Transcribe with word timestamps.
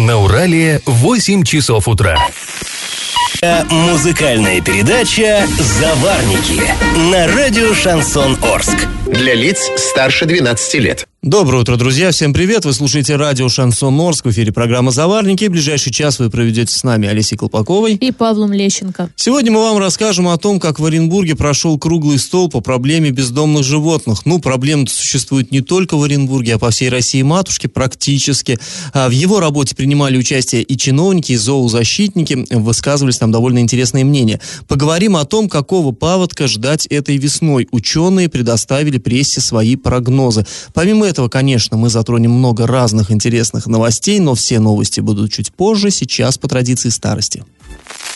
На 0.00 0.16
Урале 0.16 0.80
8 0.86 1.42
часов 1.44 1.86
утра. 1.86 2.16
Музыкальная 3.68 4.62
передача 4.62 5.46
«Заварники» 5.58 6.62
на 7.10 7.26
радио 7.26 7.74
«Шансон 7.74 8.38
Орск». 8.42 8.88
Для 9.12 9.34
лиц 9.34 9.70
старше 9.76 10.24
12 10.24 10.74
лет. 10.74 11.06
Доброе 11.22 11.60
утро, 11.60 11.76
друзья. 11.76 12.12
Всем 12.12 12.32
привет. 12.32 12.64
Вы 12.64 12.72
слушаете 12.72 13.16
радио 13.16 13.46
«Шансон 13.50 14.00
Орск». 14.00 14.24
В 14.24 14.30
эфире 14.30 14.52
программа 14.52 14.90
«Заварники». 14.90 15.44
В 15.44 15.50
ближайший 15.50 15.92
час 15.92 16.18
вы 16.18 16.30
проведете 16.30 16.72
с 16.72 16.82
нами 16.82 17.08
Олесей 17.08 17.36
Колпаковой. 17.36 17.96
И 17.96 18.10
Павлом 18.10 18.54
Лещенко. 18.54 19.10
Сегодня 19.16 19.52
мы 19.52 19.60
вам 19.60 19.76
расскажем 19.76 20.28
о 20.28 20.38
том, 20.38 20.58
как 20.58 20.80
в 20.80 20.84
Оренбурге 20.86 21.36
прошел 21.36 21.78
круглый 21.78 22.18
стол 22.18 22.48
по 22.48 22.62
проблеме 22.62 23.10
бездомных 23.10 23.64
животных. 23.64 24.24
Ну, 24.24 24.38
проблема 24.38 24.86
существует 24.86 25.50
не 25.50 25.60
только 25.60 25.98
в 25.98 26.02
Оренбурге, 26.04 26.54
а 26.54 26.58
по 26.58 26.70
всей 26.70 26.88
России 26.88 27.20
матушки 27.20 27.66
практически. 27.66 28.58
А 28.94 29.08
в 29.08 29.12
его 29.12 29.40
работе 29.40 29.76
принимали 29.76 30.16
участие 30.16 30.62
и 30.62 30.74
чиновники, 30.78 31.32
и 31.32 31.36
зоозащитники. 31.36 32.46
Высказывались 32.48 33.18
там 33.18 33.30
довольно 33.30 33.58
интересные 33.58 34.04
мнения. 34.04 34.40
Поговорим 34.68 35.16
о 35.16 35.26
том, 35.26 35.50
какого 35.50 35.92
паводка 35.92 36.48
ждать 36.48 36.86
этой 36.86 37.18
весной. 37.18 37.68
Ученые 37.72 38.30
предоставили 38.30 38.96
прессе 39.00 39.40
свои 39.40 39.76
прогнозы. 39.76 40.46
Помимо 40.72 41.06
этого, 41.06 41.28
конечно, 41.28 41.76
мы 41.76 41.88
затронем 41.88 42.30
много 42.30 42.66
разных 42.66 43.10
интересных 43.10 43.66
новостей, 43.66 44.20
но 44.20 44.34
все 44.34 44.60
новости 44.60 45.00
будут 45.00 45.32
чуть 45.32 45.52
позже, 45.52 45.90
сейчас 45.90 46.38
по 46.38 46.48
традиции 46.48 46.90
старости. 46.90 47.44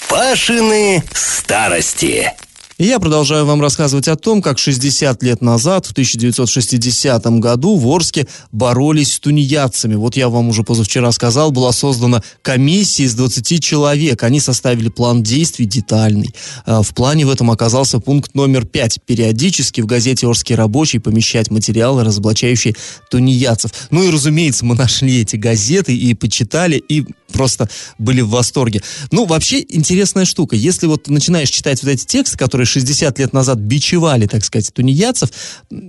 Пашины 0.08 1.02
старости. 1.12 2.32
И 2.76 2.86
я 2.86 2.98
продолжаю 2.98 3.46
вам 3.46 3.60
рассказывать 3.60 4.08
о 4.08 4.16
том, 4.16 4.42
как 4.42 4.58
60 4.58 5.22
лет 5.22 5.40
назад, 5.40 5.86
в 5.86 5.92
1960 5.92 7.24
году, 7.38 7.76
в 7.76 7.86
Орске 7.86 8.26
боролись 8.50 9.12
с 9.12 9.20
тунеядцами. 9.20 9.94
Вот 9.94 10.16
я 10.16 10.28
вам 10.28 10.48
уже 10.48 10.64
позавчера 10.64 11.12
сказал, 11.12 11.52
была 11.52 11.70
создана 11.70 12.20
комиссия 12.42 13.04
из 13.04 13.14
20 13.14 13.62
человек. 13.62 14.24
Они 14.24 14.40
составили 14.40 14.88
план 14.88 15.22
действий 15.22 15.66
детальный. 15.66 16.34
А, 16.66 16.82
в 16.82 16.92
плане 16.94 17.26
в 17.26 17.30
этом 17.30 17.52
оказался 17.52 18.00
пункт 18.00 18.34
номер 18.34 18.66
5. 18.66 19.02
Периодически 19.06 19.80
в 19.80 19.86
газете 19.86 20.26
«Орский 20.26 20.56
рабочий» 20.56 20.98
помещать 20.98 21.52
материалы, 21.52 22.02
разоблачающие 22.02 22.74
тунеядцев. 23.08 23.70
Ну 23.90 24.02
и, 24.02 24.10
разумеется, 24.10 24.64
мы 24.64 24.74
нашли 24.74 25.20
эти 25.20 25.36
газеты 25.36 25.96
и 25.96 26.12
почитали, 26.14 26.76
и 26.76 27.06
просто 27.34 27.68
были 27.98 28.20
в 28.20 28.30
восторге. 28.30 28.80
Ну, 29.10 29.26
вообще, 29.26 29.64
интересная 29.68 30.24
штука. 30.24 30.56
Если 30.56 30.86
вот 30.86 31.08
начинаешь 31.08 31.50
читать 31.50 31.82
вот 31.82 31.90
эти 31.90 32.06
тексты, 32.06 32.38
которые 32.38 32.66
60 32.66 33.18
лет 33.18 33.32
назад 33.32 33.58
бичевали, 33.58 34.26
так 34.26 34.44
сказать, 34.44 34.72
тунеядцев, 34.72 35.30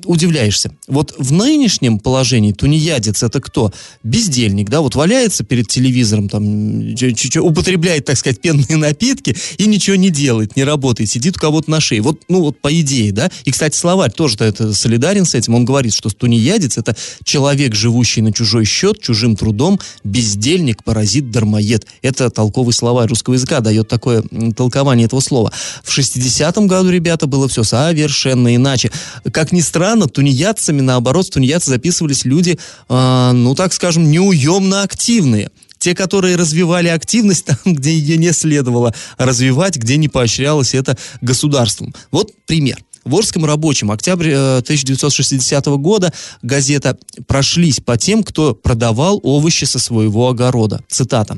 удивляешься. 0.04 0.72
Вот 0.88 1.14
в 1.18 1.32
нынешнем 1.32 2.00
положении 2.00 2.52
тунеядец 2.52 3.22
это 3.24 3.40
кто? 3.40 3.72
Бездельник, 4.04 4.70
да, 4.70 4.82
вот 4.82 4.96
валяется 4.96 5.44
перед 5.44 5.68
телевизором, 5.68 6.28
там, 6.28 6.96
употребляет, 7.40 8.06
так 8.06 8.18
сказать, 8.18 8.42
пенные 8.42 8.78
напитки 8.78 9.38
и 9.58 9.68
ничего 9.68 9.96
не 9.96 10.10
делает, 10.10 10.56
не 10.56 10.64
работает, 10.64 11.10
сидит 11.12 11.38
у 11.38 11.40
кого-то 11.40 11.70
на 11.70 11.80
шее. 11.80 12.02
Вот, 12.02 12.22
ну, 12.28 12.42
вот 12.42 12.60
по 12.60 12.80
идее, 12.82 13.12
да. 13.12 13.30
И, 13.44 13.52
кстати, 13.52 13.78
словарь 13.78 14.12
тоже 14.12 14.38
это 14.40 14.74
солидарен 14.74 15.26
с 15.26 15.36
этим. 15.36 15.54
Он 15.54 15.66
говорит, 15.66 15.94
что 15.94 16.10
тунеядец 16.10 16.78
это 16.80 16.96
человек, 17.24 17.76
живущий 17.76 18.22
на 18.22 18.34
чужой 18.34 18.66
счет, 18.66 19.00
чужим 19.00 19.36
трудом, 19.36 19.80
бездельник, 20.04 20.84
паразит, 20.84 21.30
дармоед. 21.36 21.86
Это 22.02 22.30
толковый 22.30 22.74
словарь 22.74 23.10
русского 23.10 23.34
языка 23.34 23.60
дает 23.60 23.88
такое 23.88 24.24
толкование 24.56 25.06
этого 25.06 25.20
слова. 25.20 25.52
В 25.84 25.98
60-м 25.98 26.68
году, 26.68 26.90
ребята, 26.90 27.28
было 27.28 27.48
все 27.48 27.64
совершенно 27.64 28.56
иначе. 28.56 28.92
Как 29.32 29.52
ни 29.52 29.62
странно, 29.62 30.08
тунеядцами, 30.08 30.82
наоборот, 30.82 31.30
тунеядцы 31.30 31.70
записывались 31.70 32.26
люди, 32.26 32.58
э, 32.90 33.32
ну, 33.34 33.54
так 33.56 33.74
скажем, 33.74 34.10
неуемно 34.10 34.84
активные 34.84 35.50
те, 35.78 35.94
которые 35.94 36.36
развивали 36.38 36.88
активность 36.88 37.46
там, 37.46 37.58
где 37.66 37.92
ее 37.92 38.18
не 38.18 38.32
следовало 38.32 38.94
развивать, 39.18 39.76
где 39.76 39.98
не 39.98 40.08
поощрялось 40.08 40.74
это 40.74 40.98
государством. 41.22 41.94
Вот 42.12 42.32
пример. 42.48 42.78
Орском 43.14 43.46
рабочем 43.46 43.92
октябрь 43.92 44.34
1960 44.34 45.68
э, 45.68 45.76
года 45.78 46.14
газета 46.42 46.98
прошлись 47.28 47.80
по 47.80 47.98
тем, 47.98 48.24
кто 48.24 48.56
продавал 48.56 49.20
овощи 49.24 49.66
со 49.66 49.80
своего 49.80 50.30
огорода. 50.30 50.82
Цитата. 50.88 51.38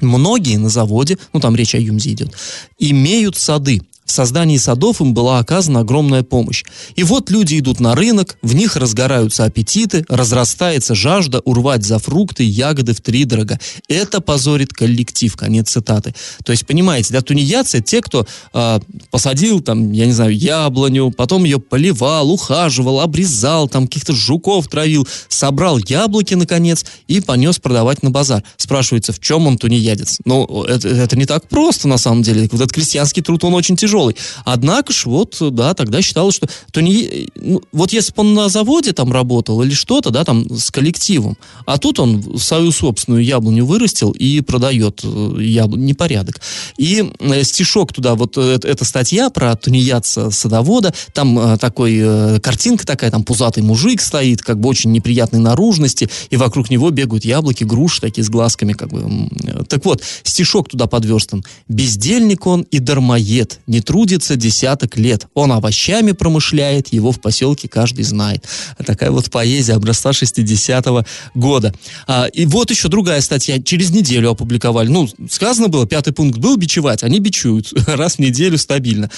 Многие 0.00 0.56
на 0.56 0.68
заводе, 0.68 1.18
ну 1.32 1.40
там 1.40 1.56
речь 1.56 1.74
о 1.74 1.78
Юмзе 1.78 2.12
идет, 2.12 2.32
имеют 2.78 3.36
сады, 3.36 3.82
в 4.10 4.12
создании 4.12 4.56
садов 4.56 5.00
им 5.00 5.14
была 5.14 5.38
оказана 5.38 5.80
огромная 5.80 6.24
помощь. 6.24 6.64
И 6.96 7.04
вот 7.04 7.30
люди 7.30 7.60
идут 7.60 7.78
на 7.78 7.94
рынок, 7.94 8.38
в 8.42 8.56
них 8.56 8.74
разгораются 8.74 9.44
аппетиты, 9.44 10.04
разрастается 10.08 10.96
жажда 10.96 11.38
урвать 11.44 11.84
за 11.84 12.00
фрукты, 12.00 12.42
ягоды 12.42 12.92
в 12.92 13.00
три 13.00 13.24
дорога. 13.24 13.60
Это 13.88 14.20
позорит 14.20 14.72
коллектив. 14.72 15.36
Конец 15.36 15.70
цитаты. 15.70 16.12
То 16.44 16.50
есть, 16.50 16.66
понимаете, 16.66 17.12
да, 17.12 17.20
тунеядцы 17.20 17.80
те, 17.80 18.00
кто 18.02 18.26
э, 18.52 18.80
посадил 19.12 19.60
там, 19.60 19.92
я 19.92 20.06
не 20.06 20.12
знаю, 20.12 20.36
яблоню, 20.36 21.12
потом 21.12 21.44
ее 21.44 21.60
поливал, 21.60 22.32
ухаживал, 22.32 22.98
обрезал, 22.98 23.68
там 23.68 23.86
каких-то 23.86 24.12
жуков 24.12 24.66
травил, 24.66 25.06
собрал 25.28 25.78
яблоки, 25.78 26.34
наконец, 26.34 26.84
и 27.06 27.20
понес 27.20 27.60
продавать 27.60 28.02
на 28.02 28.10
базар. 28.10 28.42
Спрашивается, 28.56 29.12
в 29.12 29.20
чем 29.20 29.46
он 29.46 29.56
тунеядец? 29.56 30.18
Ну, 30.24 30.64
это, 30.64 30.88
это 30.88 31.16
не 31.16 31.26
так 31.26 31.48
просто, 31.48 31.86
на 31.86 31.96
самом 31.96 32.22
деле. 32.22 32.48
Вот 32.50 32.60
этот 32.60 32.72
крестьянский 32.72 33.22
труд, 33.22 33.44
он 33.44 33.54
очень 33.54 33.76
тяжелый 33.76 33.99
тяжелый. 34.00 34.16
Однако 34.44 34.92
ж, 34.92 35.06
вот, 35.06 35.36
да, 35.40 35.74
тогда 35.74 36.02
считалось, 36.02 36.34
что... 36.34 36.48
То 36.72 36.80
не, 36.80 37.28
ну, 37.36 37.62
вот 37.72 37.92
если 37.92 38.12
бы 38.12 38.22
он 38.22 38.34
на 38.34 38.48
заводе 38.48 38.92
там 38.92 39.12
работал 39.12 39.62
или 39.62 39.72
что-то, 39.72 40.10
да, 40.10 40.24
там, 40.24 40.46
с 40.58 40.70
коллективом, 40.70 41.36
а 41.66 41.78
тут 41.78 42.00
он 42.00 42.38
свою 42.38 42.72
собственную 42.72 43.24
яблоню 43.24 43.64
вырастил 43.64 44.10
и 44.12 44.40
продает 44.40 45.00
э, 45.04 45.36
яблоню, 45.42 45.84
непорядок. 45.84 46.40
И 46.76 47.04
э, 47.18 47.44
стишок 47.44 47.92
туда, 47.92 48.14
вот 48.14 48.36
э, 48.36 48.58
эта 48.62 48.84
статья 48.84 49.30
про 49.30 49.54
тунеядца-садовода, 49.54 50.94
там 51.12 51.58
такой, 51.58 52.40
картинка 52.40 52.86
такая, 52.86 53.10
там 53.10 53.24
пузатый 53.24 53.62
мужик 53.62 54.00
стоит, 54.00 54.42
как 54.42 54.60
бы 54.60 54.68
очень 54.68 54.92
неприятной 54.92 55.40
наружности, 55.40 56.08
и 56.30 56.36
вокруг 56.36 56.70
него 56.70 56.90
бегают 56.90 57.24
яблоки, 57.24 57.64
груши 57.64 58.00
такие 58.00 58.24
с 58.24 58.28
глазками, 58.28 58.72
как 58.72 58.90
бы. 58.90 59.28
Так 59.68 59.84
вот, 59.84 60.02
стишок 60.22 60.68
туда 60.68 60.86
подверстан. 60.86 61.44
Бездельник 61.68 62.46
он 62.46 62.62
и 62.62 62.78
дармоед, 62.78 63.60
не 63.66 63.80
трудится 63.90 64.36
десяток 64.36 64.96
лет. 64.96 65.26
Он 65.34 65.50
овощами 65.50 66.12
промышляет, 66.12 66.92
его 66.92 67.10
в 67.10 67.20
поселке 67.20 67.66
каждый 67.66 68.04
знает. 68.04 68.44
Такая 68.86 69.10
вот 69.10 69.32
поэзия 69.32 69.72
образца 69.72 70.10
60-го 70.10 71.04
года. 71.34 71.74
А, 72.06 72.26
и 72.26 72.46
вот 72.46 72.70
еще 72.70 72.86
другая 72.86 73.20
статья. 73.20 73.60
Через 73.60 73.90
неделю 73.90 74.30
опубликовали. 74.30 74.86
Ну, 74.86 75.08
сказано 75.28 75.66
было, 75.66 75.88
пятый 75.88 76.12
пункт 76.12 76.38
был 76.38 76.56
бичевать. 76.56 77.02
Они 77.02 77.18
бичуют 77.18 77.72
раз 77.88 78.14
в 78.14 78.18
неделю 78.20 78.58
стабильно 78.58 79.10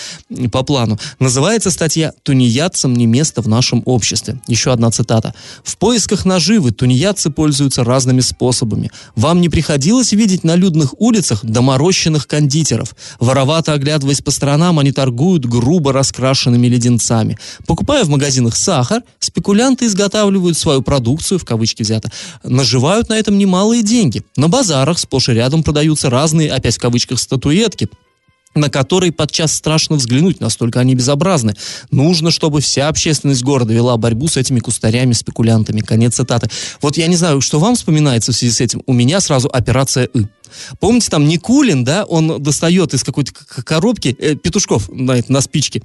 по 0.51 0.63
плану. 0.63 0.99
Называется 1.19 1.71
статья 1.71 2.15
«Тунеядцам 2.23 2.95
не 2.95 3.05
место 3.05 3.43
в 3.43 3.49
нашем 3.49 3.83
обществе». 3.85 4.41
Еще 4.49 4.73
одна 4.73 4.91
цитата. 4.91 5.35
«В 5.63 5.77
поисках 5.77 6.25
наживы 6.25 6.71
тунеядцы 6.71 7.29
пользуются 7.29 7.85
разными 7.85 8.21
способами. 8.21 8.91
Вам 9.17 9.43
не 9.43 9.51
приходилось 9.51 10.13
видеть 10.13 10.45
на 10.45 10.57
людных 10.57 10.99
улицах 10.99 11.45
доморощенных 11.45 12.27
кондитеров, 12.27 12.97
воровато 13.21 13.75
оглядываясь 13.75 14.23
по 14.23 14.31
сторонам 14.31 14.62
сторонам 14.63 14.79
они 14.79 14.93
торгуют 14.93 15.45
грубо 15.45 15.93
раскрашенными 15.93 16.69
леденцами. 16.69 17.37
Покупая 17.67 18.05
в 18.05 18.09
магазинах 18.09 18.57
сахар, 18.57 19.03
спекулянты 19.19 19.87
изготавливают 19.87 20.57
свою 20.57 20.83
продукцию, 20.83 21.39
в 21.39 21.45
кавычки 21.45 21.83
взято, 21.83 22.11
наживают 22.45 23.09
на 23.09 23.15
этом 23.15 23.39
немалые 23.39 23.83
деньги. 23.83 24.23
На 24.37 24.49
базарах 24.49 24.99
сплошь 24.99 25.29
и 25.29 25.33
рядом 25.33 25.63
продаются 25.63 26.11
разные, 26.11 26.53
опять 26.53 26.77
в 26.77 26.81
кавычках, 26.81 27.19
статуэтки, 27.19 27.89
на 28.55 28.69
которые 28.69 29.11
подчас 29.11 29.53
страшно 29.53 29.97
взглянуть, 29.97 30.41
настолько 30.41 30.81
они 30.81 30.95
безобразны. 30.95 31.55
Нужно, 31.91 32.31
чтобы 32.31 32.61
вся 32.61 32.89
общественность 32.89 33.43
города 33.43 33.73
вела 33.73 33.97
борьбу 33.97 34.29
с 34.29 34.37
этими 34.37 34.61
кустарями-спекулянтами. 34.61 35.81
Конец 35.81 36.15
цитаты. 36.15 36.49
Вот 36.81 36.97
я 36.97 37.09
не 37.09 37.17
знаю, 37.17 37.41
что 37.41 37.59
вам 37.59 37.75
вспоминается 37.75 38.31
в 38.33 38.37
связи 38.37 38.53
с 38.53 38.61
этим. 38.61 38.83
У 38.87 38.93
меня 38.93 39.21
сразу 39.21 39.49
операция 39.53 40.05
«И». 40.05 40.27
Помните, 40.81 41.09
там 41.11 41.27
Никулин, 41.27 41.85
да, 41.85 42.05
он 42.05 42.43
достает 42.43 42.95
из 42.95 43.05
какой-то 43.05 43.33
коробки 43.65 44.17
э, 44.19 44.35
петушков 44.35 44.89
на, 44.93 45.21
на 45.29 45.41
спичке. 45.41 45.83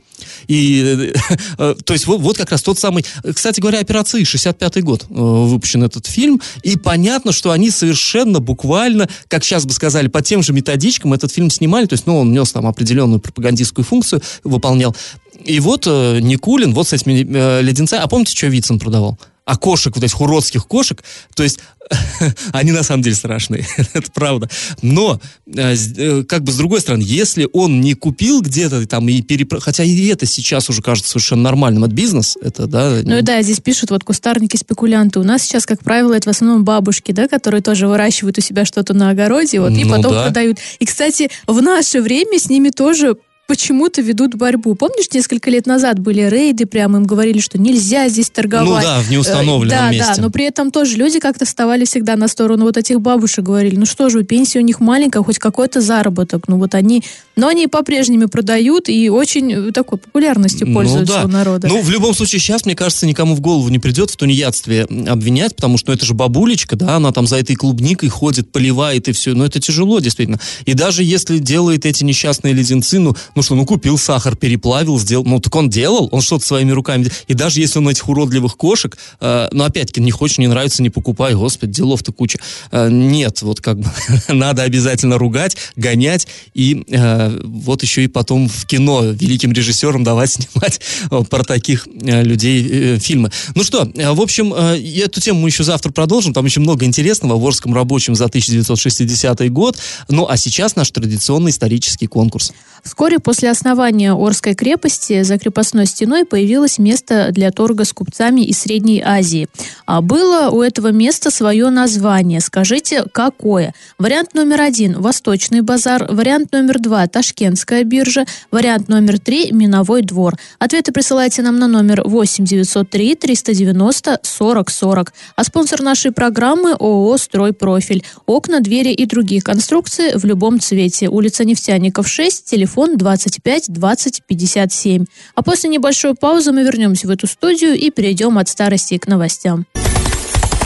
И, 0.48 1.14
э, 1.14 1.36
э, 1.58 1.76
то 1.84 1.94
есть 1.94 2.08
вот, 2.08 2.22
вот 2.22 2.38
как 2.38 2.52
раз 2.52 2.62
тот 2.62 2.80
самый... 2.80 3.06
Кстати 3.34 3.60
говоря, 3.60 3.80
операции 3.80 4.24
65-й 4.24 4.82
год 4.82 5.06
э, 5.10 5.14
выпущен 5.14 5.84
этот 5.84 6.06
фильм. 6.06 6.42
И 6.64 6.78
понятно, 6.78 7.32
что 7.32 7.52
они 7.52 7.70
совершенно 7.72 8.40
буквально, 8.40 9.10
как 9.28 9.44
сейчас 9.44 9.66
бы 9.66 9.74
сказали, 9.74 10.08
по 10.08 10.22
тем 10.22 10.44
же 10.44 10.54
методичкам 10.54 11.14
этот 11.14 11.32
фильм 11.32 11.50
снимали. 11.50 11.86
То 11.86 11.94
есть, 11.94 12.08
ну, 12.08 12.20
он 12.20 12.32
нес 12.32 12.52
там 12.52 12.68
определенную 12.68 13.20
пропагандистскую 13.20 13.86
функцию, 13.86 14.22
выполнял. 14.44 14.96
И 15.44 15.60
вот 15.60 15.86
э, 15.88 16.20
Никулин, 16.22 16.74
вот 16.74 16.88
с 16.88 16.94
этими 16.94 17.26
э, 17.28 17.62
леденцами... 17.62 18.02
А 18.02 18.08
помните, 18.08 18.36
что 18.36 18.48
Вицин 18.48 18.80
продавал? 18.80 19.18
а 19.48 19.56
кошек, 19.56 19.96
вот 19.96 20.04
этих 20.04 20.20
уродских 20.20 20.68
кошек, 20.68 21.02
то 21.34 21.42
есть 21.42 21.60
они 22.52 22.72
на 22.72 22.84
самом 22.84 23.04
деле 23.04 23.16
страшные, 23.16 23.66
это 23.94 24.12
правда. 24.12 24.50
Но, 24.82 25.20
э, 25.46 25.76
э, 25.76 26.24
как 26.24 26.44
бы 26.44 26.52
с 26.52 26.56
другой 26.56 26.82
стороны, 26.82 27.04
если 27.06 27.48
он 27.54 27.82
не 27.82 27.94
купил 27.94 28.42
где-то 28.42 28.86
там 28.88 29.08
и 29.10 29.22
перепро... 29.22 29.60
Хотя 29.60 29.84
и 29.84 30.08
это 30.08 30.26
сейчас 30.26 30.70
уже 30.70 30.82
кажется 30.82 31.12
совершенно 31.12 31.44
нормальным, 31.44 31.84
это 31.84 31.94
бизнес, 31.94 32.38
это, 32.42 32.68
да. 32.68 33.00
Ну 33.04 33.22
да, 33.22 33.42
здесь 33.42 33.60
пишут 33.60 33.92
вот 33.92 34.04
кустарники-спекулянты. 34.04 35.20
У 35.20 35.24
нас 35.24 35.44
сейчас, 35.44 35.66
как 35.66 35.84
правило, 35.84 36.14
это 36.14 36.30
в 36.30 36.36
основном 36.36 36.64
бабушки, 36.64 37.12
да, 37.12 37.28
которые 37.28 37.62
тоже 37.62 37.88
выращивают 37.88 38.38
у 38.38 38.42
себя 38.42 38.66
что-то 38.66 38.94
на 38.94 39.10
огороде, 39.10 39.60
вот, 39.60 39.72
и 39.72 39.84
Ну 39.84 39.96
потом 39.96 40.14
да. 40.14 40.24
продают. 40.24 40.58
И, 40.80 40.86
кстати, 40.86 41.30
в 41.46 41.62
наше 41.62 42.02
время 42.02 42.40
с 42.40 42.50
ними 42.50 42.70
тоже 42.70 43.18
почему-то 43.48 44.02
ведут 44.02 44.36
борьбу. 44.36 44.76
Помнишь, 44.76 45.08
несколько 45.14 45.50
лет 45.50 45.66
назад 45.66 46.00
были 46.00 46.22
рейды, 46.22 46.66
прямо 46.66 47.00
им 47.00 47.06
говорили, 47.06 47.40
что 47.40 47.58
нельзя 47.58 48.10
здесь 48.10 48.30
торговать. 48.30 48.68
Ну 48.68 48.90
да, 48.90 49.00
в 49.00 49.10
неустановленном 49.10 49.68
Э, 49.68 49.70
да, 49.70 49.92
месте. 49.92 50.14
Да, 50.18 50.22
но 50.22 50.30
при 50.30 50.46
этом 50.46 50.70
тоже 50.70 50.98
люди 50.98 51.20
как-то 51.20 51.46
вставали 51.46 51.86
всегда 51.86 52.16
на 52.18 52.28
сторону 52.28 52.66
вот 52.66 52.78
этих 52.78 53.02
бабушек, 53.02 53.46
говорили, 53.46 53.78
ну 53.78 53.86
что 53.86 54.10
же, 54.10 54.24
пенсия 54.24 54.60
у 54.60 54.64
них 54.64 54.80
маленькая, 54.82 55.24
хоть 55.24 55.40
какой-то 55.40 55.80
заработок. 55.82 56.48
Ну 56.48 56.58
вот 56.58 56.76
они, 56.76 57.04
но 57.38 57.48
они 57.48 57.68
по-прежнему 57.68 58.28
продают 58.28 58.90
и 58.90 59.10
очень 59.10 59.54
э, 59.54 59.72
такой 59.72 60.00
популярностью 60.00 60.74
пользуются 60.74 61.14
ну, 61.16 61.22
да. 61.22 61.26
у 61.26 61.32
народа. 61.32 61.68
Ну, 61.68 61.82
в 61.82 61.90
любом 61.90 62.14
случае, 62.14 62.40
сейчас, 62.42 62.66
мне 62.66 62.76
кажется, 62.76 63.06
никому 63.06 63.36
в 63.36 63.40
голову 63.40 63.70
не 63.70 63.80
придет 63.80 64.10
в 64.10 64.18
тунеядстве 64.18 64.84
обвинять, 64.84 65.56
потому 65.56 65.78
что 65.78 65.92
ну, 65.92 65.96
это 65.96 66.06
же 66.06 66.14
бабулечка, 66.14 66.76
да, 66.76 66.98
она 66.98 67.12
там 67.14 67.28
за 67.28 67.38
этой 67.38 67.56
клубникой 67.56 68.10
ходит, 68.10 68.52
поливает 68.52 69.08
и 69.08 69.12
все. 69.12 69.34
Но 69.34 69.46
это 69.46 69.60
тяжело, 69.60 70.00
действительно. 70.00 70.40
И 70.66 70.74
даже 70.74 71.04
если 71.04 71.38
делает 71.38 71.86
эти 71.86 72.04
несчастные 72.04 72.54
леденцы, 72.54 73.00
ну, 73.00 73.16
ну 73.36 73.42
что, 73.42 73.56
ну 73.56 73.66
купил 73.66 73.98
сахар, 73.98 74.36
переплавил, 74.36 75.00
сделал, 75.00 75.24
ну 75.24 75.40
так 75.40 75.56
он 75.56 75.70
делал, 75.70 76.10
он 76.12 76.22
что-то 76.22 76.46
своими 76.46 76.72
руками 76.72 77.04
делал. 77.04 77.16
И 77.28 77.34
даже 77.36 77.62
если 77.62 77.78
он 77.78 77.88
этих 77.88 78.10
уродливых 78.10 78.58
кошек, 78.58 78.98
э, 79.22 79.48
ну 79.52 79.64
опять-таки, 79.64 80.02
не 80.02 80.12
хочешь, 80.12 80.40
не 80.40 80.48
нравится, 80.48 80.82
не 80.82 80.90
покупай, 80.90 81.36
господи, 81.36 81.74
делов-то 81.74 82.12
куча. 82.12 82.40
Э, 82.72 82.90
нет, 82.90 83.44
вот 83.44 83.62
как 83.62 83.80
бы 83.80 83.86
надо 84.30 84.64
обязательно 84.64 85.20
ругать, 85.20 85.56
гонять 85.76 86.28
и 86.56 86.84
э, 86.90 87.27
вот 87.44 87.84
еще 87.84 88.04
и 88.04 88.08
потом 88.08 88.48
в 88.48 88.66
кино 88.66 89.04
великим 89.04 89.52
режиссерам 89.52 90.04
давать 90.04 90.32
снимать 90.38 90.80
э, 91.12 91.24
про 91.30 91.44
таких 91.44 91.88
э, 91.88 92.24
людей 92.24 92.68
э, 92.70 93.00
фильмы. 93.00 93.32
Ну 93.56 93.64
что, 93.64 93.90
в 93.96 94.22
общем, 94.22 94.54
эту 94.54 95.22
тему 95.22 95.42
мы 95.42 95.50
еще 95.50 95.64
завтра 95.64 95.92
продолжим, 95.92 96.34
там 96.34 96.46
еще 96.46 96.60
много 96.60 96.86
интересного 96.86 97.40
в 97.40 97.46
Орском 97.46 97.74
рабочем 97.74 98.16
за 98.16 98.26
1960 98.26 99.52
год. 99.52 99.78
Ну 100.10 100.28
а 100.30 100.38
сейчас 100.38 100.76
наш 100.76 100.92
традиционный 100.92 101.52
исторический 101.52 102.08
конкурс. 102.08 102.54
Вскоре 102.84 103.20
после 103.20 103.52
основания 103.52 104.14
Орской 104.14 104.56
крепости 104.56 105.24
за 105.24 105.38
крепостной 105.38 105.86
стеной 105.86 106.26
появилось 106.26 106.78
место 106.78 107.30
для 107.32 107.52
торга 107.52 107.84
с 107.84 107.94
купцами 107.94 108.42
из 108.42 108.60
Средней 108.60 109.02
Азии. 109.02 109.48
А 109.86 110.02
было 110.02 110.50
у 110.50 110.62
этого 110.62 110.92
места 110.92 111.32
свое 111.32 111.70
название. 111.70 112.40
Скажите, 112.40 113.04
какое? 113.12 113.74
Вариант 113.98 114.34
номер 114.34 114.62
один– 114.62 115.00
Восточный 115.02 115.62
базар. 115.62 116.08
Вариант 116.10 116.52
номер 116.52 116.80
два– 116.80 117.06
Ташкентская 117.18 117.84
биржа. 117.84 118.26
Вариант 118.52 118.90
номер 118.90 119.18
три– 119.18 119.52
Миновой 119.52 120.04
двор. 120.04 120.36
Ответы 120.60 120.92
присылайте 120.92 121.42
нам 121.42 121.58
на 121.58 121.68
номер 121.68 122.04
8 122.06 122.46
903 122.46 123.16
390 123.16 124.20
40 124.22 124.70
40. 124.70 125.14
А 125.36 125.44
спонсор 125.44 125.82
нашей 125.82 126.12
программы– 126.12 126.74
ООО 126.80 127.18
«Стройпрофиль». 127.18 128.04
Окна, 128.28 128.60
двери 128.60 128.90
и 128.90 129.08
другие 129.08 129.42
конструкции 129.42 130.12
в 130.16 130.26
любом 130.26 130.60
цвете. 130.60 131.10
Улица 131.10 131.44
Нефтяников, 131.44 132.08
6, 132.08 132.46
телефон 132.46 132.98
25 132.98 133.74
20 133.74 134.22
57. 134.28 135.06
А 135.34 135.42
после 135.42 135.72
небольшой 135.72 136.14
паузы 136.14 136.52
мы 136.52 136.62
вернемся 136.62 137.08
в 137.08 137.10
эту 137.10 137.26
студию 137.26 137.74
и 137.74 137.90
перейдем 137.90 138.38
от 138.38 138.48
старости 138.48 139.00
к 139.00 139.08
новостям. 139.08 139.66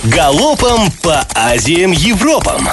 Галопом 0.03 0.91
по 1.01 1.25
Азиям 1.33 1.93
Европам. 1.93 2.67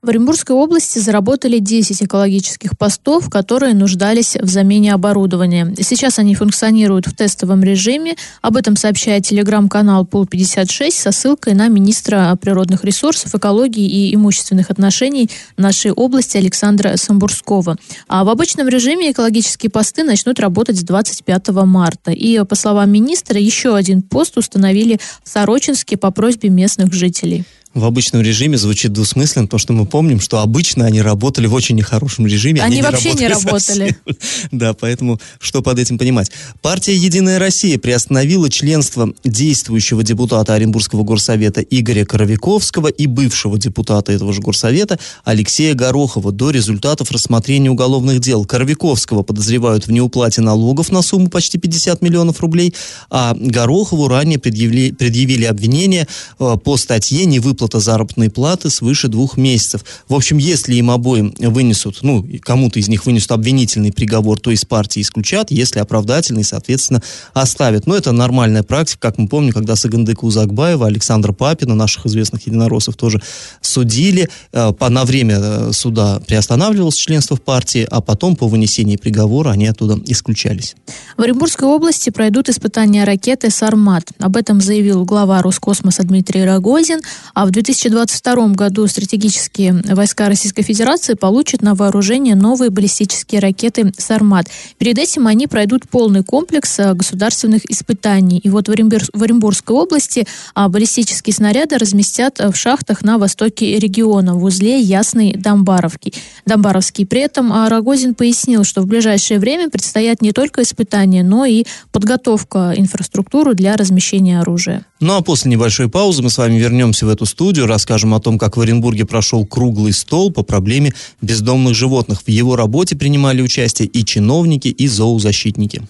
В 0.00 0.10
Оренбургской 0.10 0.54
области 0.54 1.00
заработали 1.00 1.58
10 1.58 2.04
экологических 2.04 2.78
постов, 2.78 3.28
которые 3.28 3.74
нуждались 3.74 4.36
в 4.36 4.48
замене 4.48 4.94
оборудования. 4.94 5.74
Сейчас 5.80 6.20
они 6.20 6.36
функционируют 6.36 7.08
в 7.08 7.16
тестовом 7.16 7.64
режиме. 7.64 8.14
Об 8.40 8.56
этом 8.56 8.76
сообщает 8.76 9.26
телеграм-канал 9.26 10.08
Пол56 10.08 10.92
со 10.92 11.10
ссылкой 11.10 11.54
на 11.54 11.66
министра 11.66 12.38
природных 12.40 12.84
ресурсов, 12.84 13.34
экологии 13.34 13.88
и 13.88 14.14
имущественных 14.14 14.70
отношений 14.70 15.30
нашей 15.56 15.90
области 15.90 16.36
Александра 16.36 16.94
Самбурского. 16.96 17.76
А 18.06 18.22
в 18.22 18.28
обычном 18.28 18.68
режиме 18.68 19.10
экологические 19.10 19.70
посты 19.70 20.04
начнут 20.04 20.38
работать 20.38 20.78
с 20.78 20.84
25 20.84 21.48
марта. 21.64 22.12
И, 22.12 22.44
по 22.44 22.54
словам 22.54 22.92
министра, 22.92 23.40
еще 23.40 23.74
один 23.74 24.02
пост 24.02 24.38
установили 24.38 25.00
в 25.24 25.28
Сорочинске 25.28 25.96
по 25.96 26.12
просьбе 26.12 26.50
местных 26.50 26.92
жителей. 26.92 27.44
В 27.74 27.84
обычном 27.84 28.22
режиме 28.22 28.56
звучит 28.56 28.92
двусмысленно, 28.92 29.44
потому 29.44 29.58
что 29.58 29.72
мы 29.74 29.84
помним, 29.84 30.20
что 30.20 30.40
обычно 30.40 30.86
они 30.86 31.02
работали 31.02 31.46
в 31.46 31.52
очень 31.52 31.76
нехорошем 31.76 32.26
режиме. 32.26 32.62
Они 32.62 32.80
вообще 32.80 33.12
не 33.12 33.34
совсем. 33.34 33.94
Да, 34.50 34.72
поэтому 34.72 35.20
что 35.38 35.62
под 35.62 35.78
этим 35.78 35.98
понимать? 35.98 36.30
Партия 36.62 36.96
«Единая 36.96 37.38
Россия» 37.38 37.78
приостановила 37.78 38.48
членство 38.50 39.12
действующего 39.22 40.02
депутата 40.02 40.54
Оренбургского 40.54 41.02
горсовета 41.02 41.60
Игоря 41.60 42.04
Коровиковского 42.04 42.88
и 42.88 43.06
бывшего 43.06 43.58
депутата 43.58 44.12
этого 44.12 44.32
же 44.32 44.40
горсовета 44.40 44.98
Алексея 45.24 45.74
Горохова 45.74 46.32
до 46.32 46.50
результатов 46.50 47.10
рассмотрения 47.10 47.70
уголовных 47.70 48.20
дел. 48.20 48.44
Коровиковского 48.44 49.22
подозревают 49.22 49.86
в 49.86 49.92
неуплате 49.92 50.40
налогов 50.40 50.90
на 50.90 51.02
сумму 51.02 51.28
почти 51.28 51.58
50 51.58 52.00
миллионов 52.00 52.40
рублей, 52.40 52.74
а 53.10 53.34
Горохову 53.38 54.08
ранее 54.08 54.38
предъявили, 54.38 54.92
предъявили 54.92 55.44
обвинение 55.44 56.08
э, 56.38 56.56
по 56.62 56.76
статье 56.76 57.26
«Невыплата 57.26 57.57
заработной 57.80 58.30
платы 58.30 58.70
свыше 58.70 59.08
двух 59.08 59.36
месяцев». 59.36 59.84
В 60.08 60.14
общем, 60.14 60.38
если 60.38 60.74
им 60.74 60.90
обоим 60.90 61.34
вынесут, 61.38 61.98
ну, 62.02 62.26
кому-то 62.42 62.78
из 62.78 62.88
них 62.88 63.06
вынесут 63.06 63.32
обвинительный 63.32 63.92
приговор, 63.92 64.38
то 64.40 64.50
из 64.50 64.64
партии 64.64 65.02
исключат, 65.02 65.50
если 65.50 65.78
оправдательный, 65.78 66.44
соответственно, 66.44 67.02
оставят. 67.34 67.86
Но 67.86 67.96
это 67.96 68.12
нормальная 68.12 68.62
практика, 68.62 69.00
как 69.00 69.18
мы 69.18 69.28
помним, 69.28 69.52
когда 69.52 69.76
Сагандыка 69.76 70.24
Узакбаева, 70.24 70.86
Александра 70.86 71.32
Папина, 71.32 71.74
наших 71.74 72.06
известных 72.06 72.46
единороссов, 72.46 72.96
тоже 72.96 73.22
судили. 73.60 74.28
Э, 74.52 74.72
по, 74.72 74.88
на 74.88 75.04
время 75.04 75.38
э, 75.38 75.72
суда 75.72 76.20
приостанавливалось 76.26 76.96
членство 76.96 77.36
в 77.36 77.42
партии, 77.42 77.86
а 77.90 78.00
потом 78.00 78.36
по 78.36 78.48
вынесении 78.48 78.96
приговора 78.96 79.50
они 79.50 79.66
оттуда 79.66 79.98
исключались. 80.06 80.76
В 81.16 81.22
Оренбургской 81.22 81.68
области 81.68 82.10
пройдут 82.10 82.48
испытания 82.48 83.04
ракеты 83.04 83.50
«Сармат». 83.50 84.04
Об 84.18 84.36
этом 84.36 84.60
заявил 84.60 85.04
глава 85.04 85.42
Роскосмоса 85.42 86.02
Дмитрий 86.02 86.44
Рогозин. 86.44 87.00
А 87.34 87.46
в 87.48 87.50
2022 87.50 88.48
году 88.48 88.86
стратегические 88.86 89.82
войска 89.88 90.28
Российской 90.28 90.62
Федерации 90.62 91.14
получат 91.14 91.62
на 91.62 91.74
вооружение 91.74 92.34
новые 92.34 92.68
баллистические 92.68 93.40
ракеты 93.40 93.90
«Сармат». 93.96 94.48
Перед 94.76 94.98
этим 94.98 95.26
они 95.26 95.46
пройдут 95.46 95.88
полный 95.88 96.22
комплекс 96.22 96.78
э, 96.78 96.92
государственных 96.92 97.64
испытаний. 97.70 98.38
И 98.38 98.50
вот 98.50 98.68
в, 98.68 98.70
Оренбур... 98.70 99.00
в 99.14 99.22
Оренбургской 99.22 99.74
области 99.74 100.26
а, 100.54 100.68
баллистические 100.68 101.32
снаряды 101.32 101.78
разместят 101.78 102.38
э, 102.38 102.50
в 102.50 102.56
шахтах 102.56 103.02
на 103.02 103.16
востоке 103.16 103.78
региона, 103.78 104.34
в 104.34 104.44
узле 104.44 104.78
Ясный 104.78 105.32
Домбаровки. 105.32 106.12
Домбаровский. 106.44 107.06
При 107.06 107.22
этом 107.22 107.50
а, 107.50 107.70
Рогозин 107.70 108.14
пояснил, 108.14 108.64
что 108.64 108.82
в 108.82 108.86
ближайшее 108.86 109.40
время 109.40 109.70
предстоят 109.70 110.20
не 110.20 110.32
только 110.32 110.60
испытания, 110.62 111.22
но 111.22 111.46
и 111.46 111.64
подготовка 111.92 112.74
инфраструктуры 112.76 113.54
для 113.54 113.74
размещения 113.76 114.40
оружия. 114.40 114.84
Ну 115.00 115.16
а 115.16 115.22
после 115.22 115.50
небольшой 115.50 115.88
паузы 115.88 116.22
мы 116.22 116.28
с 116.28 116.36
вами 116.36 116.58
вернемся 116.58 117.06
в 117.06 117.08
эту 117.08 117.24
студию, 117.24 117.37
расскажем 117.66 118.14
о 118.14 118.20
том, 118.20 118.38
как 118.38 118.56
в 118.56 118.60
Оренбурге 118.60 119.04
прошел 119.04 119.46
круглый 119.46 119.92
стол 119.92 120.32
по 120.32 120.42
проблеме 120.42 120.92
бездомных 121.22 121.74
животных. 121.74 122.22
В 122.26 122.28
его 122.28 122.56
работе 122.56 122.96
принимали 122.96 123.40
участие 123.42 123.88
и 123.88 124.04
чиновники, 124.04 124.68
и 124.68 124.88
зоозащитники. 124.88 125.82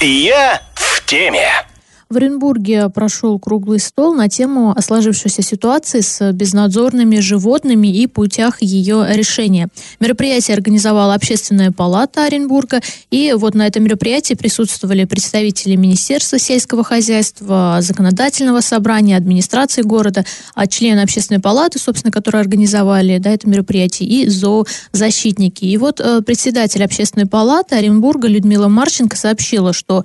Я 0.00 0.62
в 0.74 1.04
теме. 1.06 1.48
В 2.08 2.18
Оренбурге 2.18 2.88
прошел 2.88 3.36
круглый 3.40 3.80
стол 3.80 4.14
на 4.14 4.28
тему 4.28 4.72
о 4.76 4.80
сложившейся 4.80 5.42
ситуации 5.42 6.02
с 6.02 6.32
безнадзорными 6.32 7.18
животными 7.18 7.88
и 7.88 8.06
путях 8.06 8.62
ее 8.62 9.04
решения. 9.08 9.68
Мероприятие 9.98 10.54
организовала 10.54 11.14
Общественная 11.14 11.72
палата 11.72 12.26
Оренбурга, 12.26 12.80
и 13.10 13.34
вот 13.36 13.56
на 13.56 13.66
этом 13.66 13.82
мероприятии 13.82 14.34
присутствовали 14.34 15.04
представители 15.04 15.74
Министерства 15.74 16.38
сельского 16.38 16.84
хозяйства, 16.84 17.78
Законодательного 17.80 18.60
собрания, 18.60 19.16
администрации 19.16 19.82
города, 19.82 20.24
а 20.54 20.68
члены 20.68 21.00
Общественной 21.00 21.40
палаты, 21.40 21.80
собственно, 21.80 22.12
которые 22.12 22.40
организовали 22.40 23.18
да, 23.18 23.30
это 23.30 23.48
мероприятие, 23.48 24.08
и 24.08 24.28
зоозащитники. 24.28 25.64
И 25.64 25.76
вот 25.76 25.98
э, 25.98 26.22
председатель 26.22 26.84
Общественной 26.84 27.26
палаты 27.26 27.74
Оренбурга 27.74 28.28
Людмила 28.28 28.68
Марченко 28.68 29.16
сообщила, 29.16 29.72
что 29.72 30.04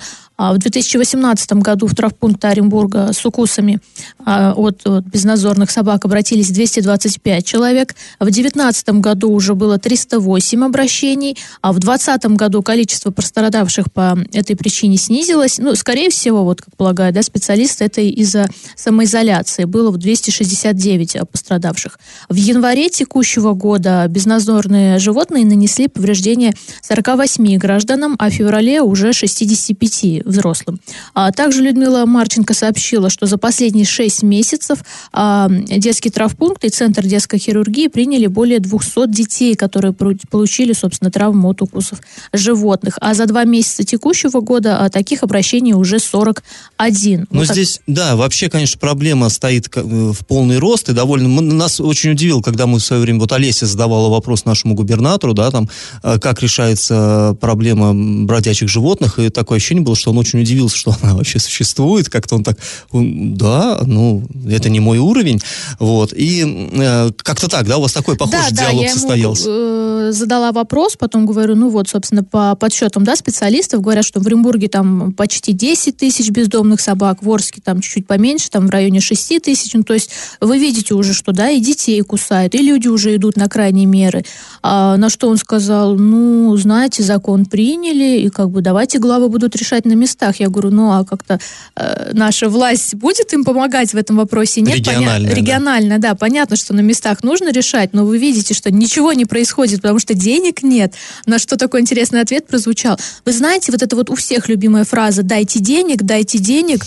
в 0.54 0.58
2018 0.58 1.54
году 1.54 1.88
в 1.88 1.96
травпункт 1.96 2.44
Оренбурга 2.44 3.14
с 3.14 3.24
укусами 3.26 3.80
а, 4.26 4.54
от, 4.54 4.82
безнадзорных 5.06 5.70
собак 5.70 6.06
обратились 6.06 6.50
225 6.50 7.46
человек. 7.46 7.96
В 8.20 8.26
2019 8.26 8.90
году 9.02 9.32
уже 9.32 9.54
было 9.54 9.78
308 9.78 10.66
обращений, 10.66 11.38
а 11.62 11.72
в 11.72 11.80
2020 11.80 12.26
году 12.38 12.64
количество 12.64 13.12
пострадавших 13.12 13.92
по 13.92 14.18
этой 14.34 14.56
причине 14.56 14.98
снизилось. 14.98 15.60
Ну, 15.60 15.76
скорее 15.76 16.10
всего, 16.10 16.44
вот 16.44 16.62
как 16.62 16.76
полагают 16.76 17.16
да, 17.16 17.22
специалисты, 17.22 17.86
это 17.86 18.02
из-за 18.02 18.50
самоизоляции. 18.76 19.66
Было 19.66 19.92
в 19.92 19.98
269 19.98 21.18
пострадавших. 21.32 22.00
В 22.30 22.36
январе 22.36 22.90
текущего 22.90 23.54
года 23.54 24.06
безнадзорные 24.08 24.98
животные 24.98 25.46
нанесли 25.46 25.88
повреждения 25.88 26.54
48 26.82 27.58
гражданам, 27.58 28.16
а 28.18 28.30
в 28.30 28.34
феврале 28.34 28.82
уже 28.82 29.14
65 29.14 30.24
взрослым. 30.32 30.80
А 31.14 31.32
также 31.32 31.62
Людмила 31.62 32.06
Марченко 32.06 32.54
сообщила, 32.54 33.10
что 33.10 33.26
за 33.26 33.38
последние 33.38 33.86
6 33.86 34.24
месяцев 34.24 34.80
а, 35.14 35.50
детский 35.50 36.10
травпункт 36.10 36.64
и 36.66 36.70
Центр 36.70 37.06
детской 37.06 37.38
хирургии 37.38 37.88
приняли 37.88 38.28
более 38.28 38.60
200 38.60 39.08
детей, 39.08 39.56
которые 39.56 39.94
получили, 39.94 40.74
собственно, 40.74 41.12
травму 41.12 41.50
от 41.50 41.62
укусов 41.62 42.00
животных. 42.34 42.98
А 43.02 43.14
за 43.14 43.26
два 43.26 43.44
месяца 43.44 43.84
текущего 43.84 44.42
года 44.42 44.80
а, 44.80 44.90
таких 44.90 45.24
обращений 45.24 45.74
уже 45.74 46.00
41. 46.00 47.28
Ну, 47.30 47.40
вот 47.40 47.48
здесь, 47.48 47.82
так... 47.86 47.96
да, 47.96 48.16
вообще, 48.16 48.50
конечно, 48.50 48.80
проблема 48.80 49.30
стоит 49.30 49.70
э, 49.76 49.82
в 49.82 50.26
полный 50.26 50.58
рост 50.58 50.90
и 50.90 50.94
довольно... 50.94 51.42
Нас 51.42 51.80
очень 51.80 52.12
удивило, 52.12 52.42
когда 52.42 52.68
мы 52.68 52.80
в 52.80 52.84
свое 52.84 53.02
время... 53.02 53.20
Вот 53.20 53.32
Олеся 53.32 53.66
задавала 53.66 54.10
вопрос 54.10 54.46
нашему 54.46 54.74
губернатору, 54.74 55.34
да, 55.34 55.52
там, 55.52 55.70
э, 56.04 56.20
как 56.20 56.42
решается 56.42 57.36
проблема 57.40 57.94
бродячих 58.26 58.70
животных, 58.70 59.20
и 59.20 59.30
такое 59.30 59.58
ощущение 59.58 59.84
было, 59.84 59.96
что 59.96 60.12
он 60.12 60.18
очень 60.22 60.40
удивился, 60.40 60.78
что 60.78 60.96
она 61.02 61.16
вообще 61.16 61.40
существует, 61.40 62.10
как-то 62.10 62.36
он 62.36 62.44
так, 62.44 62.58
да, 62.92 63.82
ну, 63.86 64.24
это 64.50 64.70
не 64.70 64.80
мой 64.80 64.98
уровень, 64.98 65.40
вот, 65.80 66.14
и 66.14 66.70
э, 66.72 67.12
как-то 67.18 67.50
так, 67.50 67.68
да, 67.68 67.78
у 67.78 67.82
вас 67.82 67.94
такой 67.94 68.16
похожий 68.16 68.52
да, 68.52 68.66
диалог 68.66 68.82
да, 68.82 68.88
я 68.88 68.94
состоялся. 68.94 69.50
Ему, 69.50 70.10
э, 70.10 70.12
задала 70.12 70.52
вопрос, 70.52 70.96
потом 70.98 71.26
говорю, 71.26 71.56
ну 71.56 71.70
вот, 71.70 71.90
собственно, 71.90 72.24
по 72.24 72.56
подсчетам, 72.56 73.04
да, 73.04 73.16
специалистов 73.16 73.82
говорят, 73.82 74.06
что 74.06 74.20
в 74.20 74.28
Оренбурге 74.28 74.68
там 74.68 75.12
почти 75.14 75.54
10 75.54 75.98
тысяч 75.98 76.30
бездомных 76.30 76.82
собак, 76.82 77.24
в 77.24 77.30
Орске 77.30 77.62
там 77.64 77.82
чуть-чуть 77.82 78.08
поменьше, 78.08 78.50
там 78.50 78.68
в 78.68 78.70
районе 78.70 79.02
6 79.02 79.42
тысяч, 79.42 79.74
ну, 79.74 79.84
то 79.84 79.94
есть 79.94 80.12
вы 80.40 80.58
видите 80.58 80.94
уже, 80.94 81.14
что, 81.14 81.32
да, 81.32 81.50
и 81.50 81.60
детей 81.60 82.02
кусают, 82.02 82.56
и 82.56 82.60
люди 82.60 82.88
уже 82.88 83.16
идут 83.16 83.36
на 83.36 83.48
крайние 83.48 83.86
меры. 83.86 84.24
А, 84.62 84.98
на 84.98 85.10
что 85.10 85.30
он 85.30 85.38
сказал, 85.38 85.96
ну, 85.96 86.56
знаете, 86.58 87.04
закон 87.04 87.46
приняли, 87.46 88.20
и 88.22 88.30
как 88.30 88.50
бы 88.50 88.62
давайте 88.62 89.00
главы 89.00 89.30
будут 89.30 89.56
решать 89.56 89.86
на 89.86 89.94
местах. 89.94 90.11
Я 90.40 90.50
говорю, 90.50 90.72
ну, 90.72 90.92
а 90.92 91.04
как-то 91.04 91.40
э, 91.76 92.12
наша 92.14 92.50
власть 92.50 92.96
будет 92.96 93.34
им 93.34 93.44
помогать 93.44 93.94
в 93.94 93.98
этом 93.98 94.18
вопросе? 94.18 94.62
Нет, 94.62 94.78
регионально, 94.78 95.30
поня... 95.30 95.42
регионально, 95.42 96.00
да. 96.00 96.10
да, 96.10 96.16
понятно, 96.16 96.56
что 96.56 96.74
на 96.74 96.82
местах 96.82 97.24
нужно 97.24 97.52
решать, 97.52 97.94
но 97.94 98.06
вы 98.06 98.18
видите, 98.18 98.54
что 98.54 98.72
ничего 98.72 99.14
не 99.14 99.26
происходит, 99.26 99.82
потому 99.82 100.00
что 100.00 100.14
денег 100.14 100.64
нет. 100.64 100.94
На 101.26 101.40
что 101.40 101.58
такой 101.58 101.82
интересный 101.82 102.22
ответ 102.22 102.48
прозвучал. 102.48 103.00
Вы 103.26 103.34
знаете, 103.34 103.72
вот 103.72 103.82
это 103.82 103.96
вот 103.96 104.10
у 104.10 104.16
всех 104.16 104.50
любимая 104.50 104.86
фраза 104.86 105.24
«дайте 105.24 105.60
денег, 105.60 106.04
дайте 106.04 106.38
денег». 106.38 106.86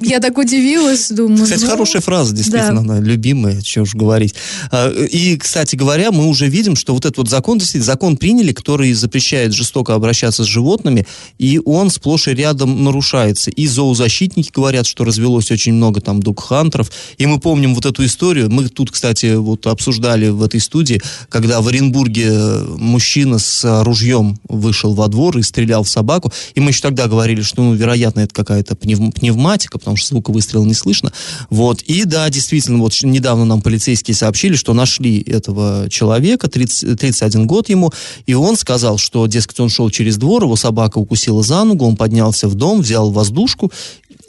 Я 0.00 0.20
так 0.20 0.36
удивилась, 0.36 1.08
думаю. 1.10 1.44
Кстати, 1.44 1.62
ну, 1.62 1.70
хорошая 1.70 2.02
фраза, 2.02 2.34
действительно, 2.34 2.84
да. 2.84 2.94
она 2.94 3.00
любимая, 3.00 3.60
что 3.62 3.82
уж 3.82 3.94
говорить. 3.94 4.34
А, 4.70 4.90
и, 4.90 5.36
кстати 5.36 5.76
говоря, 5.76 6.10
мы 6.12 6.26
уже 6.26 6.46
видим, 6.46 6.76
что 6.76 6.94
вот 6.94 7.04
этот 7.04 7.18
вот 7.18 7.28
закон, 7.30 7.58
действительно, 7.58 7.86
закон 7.86 8.16
приняли, 8.16 8.52
который 8.52 8.92
запрещает 8.92 9.54
жестоко 9.54 9.94
обращаться 9.94 10.44
с 10.44 10.46
животными, 10.46 11.06
и 11.38 11.60
он 11.64 11.90
сплошь 11.90 12.28
и 12.28 12.32
рядом 12.32 12.43
нарушается. 12.52 13.50
И 13.50 13.66
зоозащитники 13.66 14.50
говорят, 14.52 14.86
что 14.86 15.04
развелось 15.04 15.50
очень 15.50 15.72
много 15.74 16.00
там 16.00 16.22
дукхантеров. 16.22 16.90
И 17.18 17.26
мы 17.26 17.38
помним 17.40 17.74
вот 17.74 17.86
эту 17.86 18.04
историю. 18.04 18.50
Мы 18.50 18.68
тут, 18.68 18.90
кстати, 18.90 19.34
вот 19.34 19.66
обсуждали 19.66 20.28
в 20.28 20.42
этой 20.42 20.60
студии, 20.60 21.00
когда 21.28 21.60
в 21.60 21.68
Оренбурге 21.68 22.32
мужчина 22.76 23.38
с 23.38 23.82
ружьем 23.84 24.38
вышел 24.48 24.94
во 24.94 25.08
двор 25.08 25.38
и 25.38 25.42
стрелял 25.42 25.84
в 25.84 25.88
собаку. 25.88 26.32
И 26.54 26.60
мы 26.60 26.70
еще 26.70 26.82
тогда 26.82 27.06
говорили, 27.06 27.42
что, 27.42 27.62
ну, 27.62 27.74
вероятно, 27.74 28.20
это 28.20 28.34
какая-то 28.34 28.74
пнев, 28.76 28.98
пневматика, 29.14 29.78
потому 29.78 29.96
что 29.96 30.08
звука 30.08 30.30
выстрела 30.30 30.64
не 30.64 30.74
слышно. 30.74 31.12
Вот. 31.50 31.82
И 31.82 32.04
да, 32.04 32.28
действительно, 32.30 32.78
вот 32.78 32.92
недавно 33.02 33.44
нам 33.44 33.62
полицейские 33.62 34.14
сообщили, 34.14 34.56
что 34.56 34.74
нашли 34.74 35.20
этого 35.20 35.88
человека, 35.90 36.48
30, 36.48 36.98
31 36.98 37.46
год 37.46 37.68
ему, 37.68 37.92
и 38.26 38.34
он 38.34 38.56
сказал, 38.56 38.98
что, 38.98 39.26
дескать, 39.26 39.60
он 39.60 39.68
шел 39.68 39.90
через 39.90 40.16
двор, 40.16 40.44
его 40.44 40.56
собака 40.56 40.98
укусила 40.98 41.42
за 41.42 41.64
ногу, 41.64 41.86
он 41.86 41.96
поднялся 42.34 42.48
в 42.48 42.54
дом, 42.54 42.80
взял 42.80 43.10
воздушку 43.10 43.72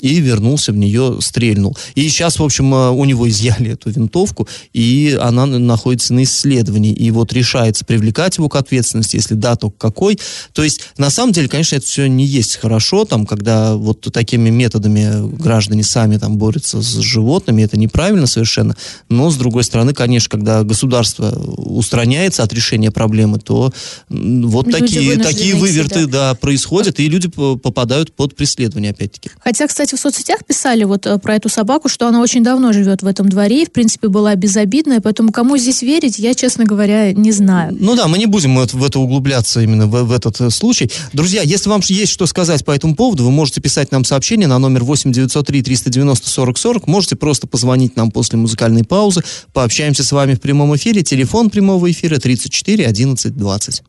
и 0.05 0.19
вернулся 0.19 0.71
в 0.71 0.77
нее, 0.77 1.17
стрельнул. 1.19 1.75
И 1.95 2.07
сейчас, 2.07 2.37
в 2.37 2.43
общем, 2.43 2.71
э, 2.75 2.91
у 2.91 3.05
него 3.05 3.27
изъяли 3.27 3.71
эту 3.71 3.89
винтовку, 3.89 4.47
и 4.71 5.17
она 5.19 5.47
находится 5.47 6.13
на 6.13 6.23
исследовании. 6.23 6.93
И 6.93 7.09
вот 7.09 7.33
решается 7.33 7.85
привлекать 7.85 8.37
его 8.37 8.47
к 8.47 8.55
ответственности, 8.55 9.15
если 9.15 9.33
да, 9.33 9.55
то 9.55 9.71
какой. 9.71 10.19
То 10.53 10.63
есть, 10.63 10.81
на 10.99 11.09
самом 11.09 11.33
деле, 11.33 11.49
конечно, 11.49 11.75
это 11.75 11.87
все 11.87 12.05
не 12.05 12.23
есть 12.23 12.57
хорошо, 12.57 13.05
там, 13.05 13.25
когда 13.25 13.75
вот 13.75 14.01
такими 14.13 14.51
методами 14.51 15.27
граждане 15.37 15.83
сами 15.83 16.17
там 16.17 16.37
борются 16.37 16.83
с 16.83 16.99
животными, 16.99 17.63
это 17.63 17.75
неправильно 17.75 18.27
совершенно. 18.27 18.75
Но, 19.09 19.31
с 19.31 19.37
другой 19.37 19.63
стороны, 19.63 19.95
конечно, 19.95 20.29
когда 20.29 20.61
государство 20.61 21.31
устраняется 21.31 22.43
от 22.43 22.53
решения 22.53 22.91
проблемы, 22.91 23.39
то 23.39 23.73
вот 24.09 24.67
люди 24.67 24.81
такие, 24.81 25.17
такие 25.17 25.55
выверты 25.55 26.05
да, 26.05 26.35
происходят, 26.35 26.99
и 26.99 27.09
люди 27.09 27.27
попадают 27.27 28.13
под 28.13 28.35
преследование, 28.35 28.91
опять-таки. 28.91 29.31
Хотя, 29.39 29.65
кстати, 29.65 29.94
в 29.95 29.99
соцсетях 29.99 30.45
писали 30.45 30.83
вот 30.83 31.05
э, 31.05 31.17
про 31.17 31.35
эту 31.35 31.49
собаку, 31.49 31.89
что 31.89 32.07
она 32.07 32.21
очень 32.21 32.43
давно 32.43 32.73
живет 32.73 33.01
в 33.01 33.07
этом 33.07 33.29
дворе 33.29 33.63
и, 33.63 33.65
в 33.65 33.71
принципе, 33.71 34.07
была 34.07 34.35
безобидная, 34.35 35.01
поэтому 35.01 35.31
кому 35.31 35.57
здесь 35.57 35.81
верить, 35.81 36.19
я, 36.19 36.33
честно 36.33 36.65
говоря, 36.65 37.13
не 37.13 37.31
знаю. 37.31 37.75
Ну 37.79 37.95
да, 37.95 38.07
мы 38.07 38.17
не 38.17 38.25
будем 38.25 38.55
в 38.55 38.83
это 38.83 38.99
углубляться 38.99 39.61
именно 39.61 39.87
в, 39.87 40.03
в 40.03 40.11
этот 40.11 40.39
э, 40.41 40.49
случай. 40.49 40.91
Друзья, 41.13 41.41
если 41.41 41.69
вам 41.69 41.81
есть 41.85 42.11
что 42.11 42.25
сказать 42.25 42.63
по 42.65 42.71
этому 42.71 42.95
поводу, 42.95 43.23
вы 43.23 43.31
можете 43.31 43.61
писать 43.61 43.91
нам 43.91 44.03
сообщение 44.03 44.47
на 44.47 44.59
номер 44.59 44.83
8 44.83 45.11
903 45.11 45.61
390 45.63 46.29
40 46.29 46.57
40, 46.57 46.87
можете 46.87 47.15
просто 47.15 47.47
позвонить 47.47 47.95
нам 47.95 48.11
после 48.11 48.37
музыкальной 48.37 48.83
паузы, 48.83 49.23
пообщаемся 49.53 50.03
с 50.03 50.11
вами 50.11 50.35
в 50.35 50.41
прямом 50.41 50.75
эфире, 50.75 51.03
телефон 51.03 51.49
прямого 51.49 51.89
эфира 51.91 52.17
34 52.17 52.85
11 52.85 53.35
20. 53.37 53.83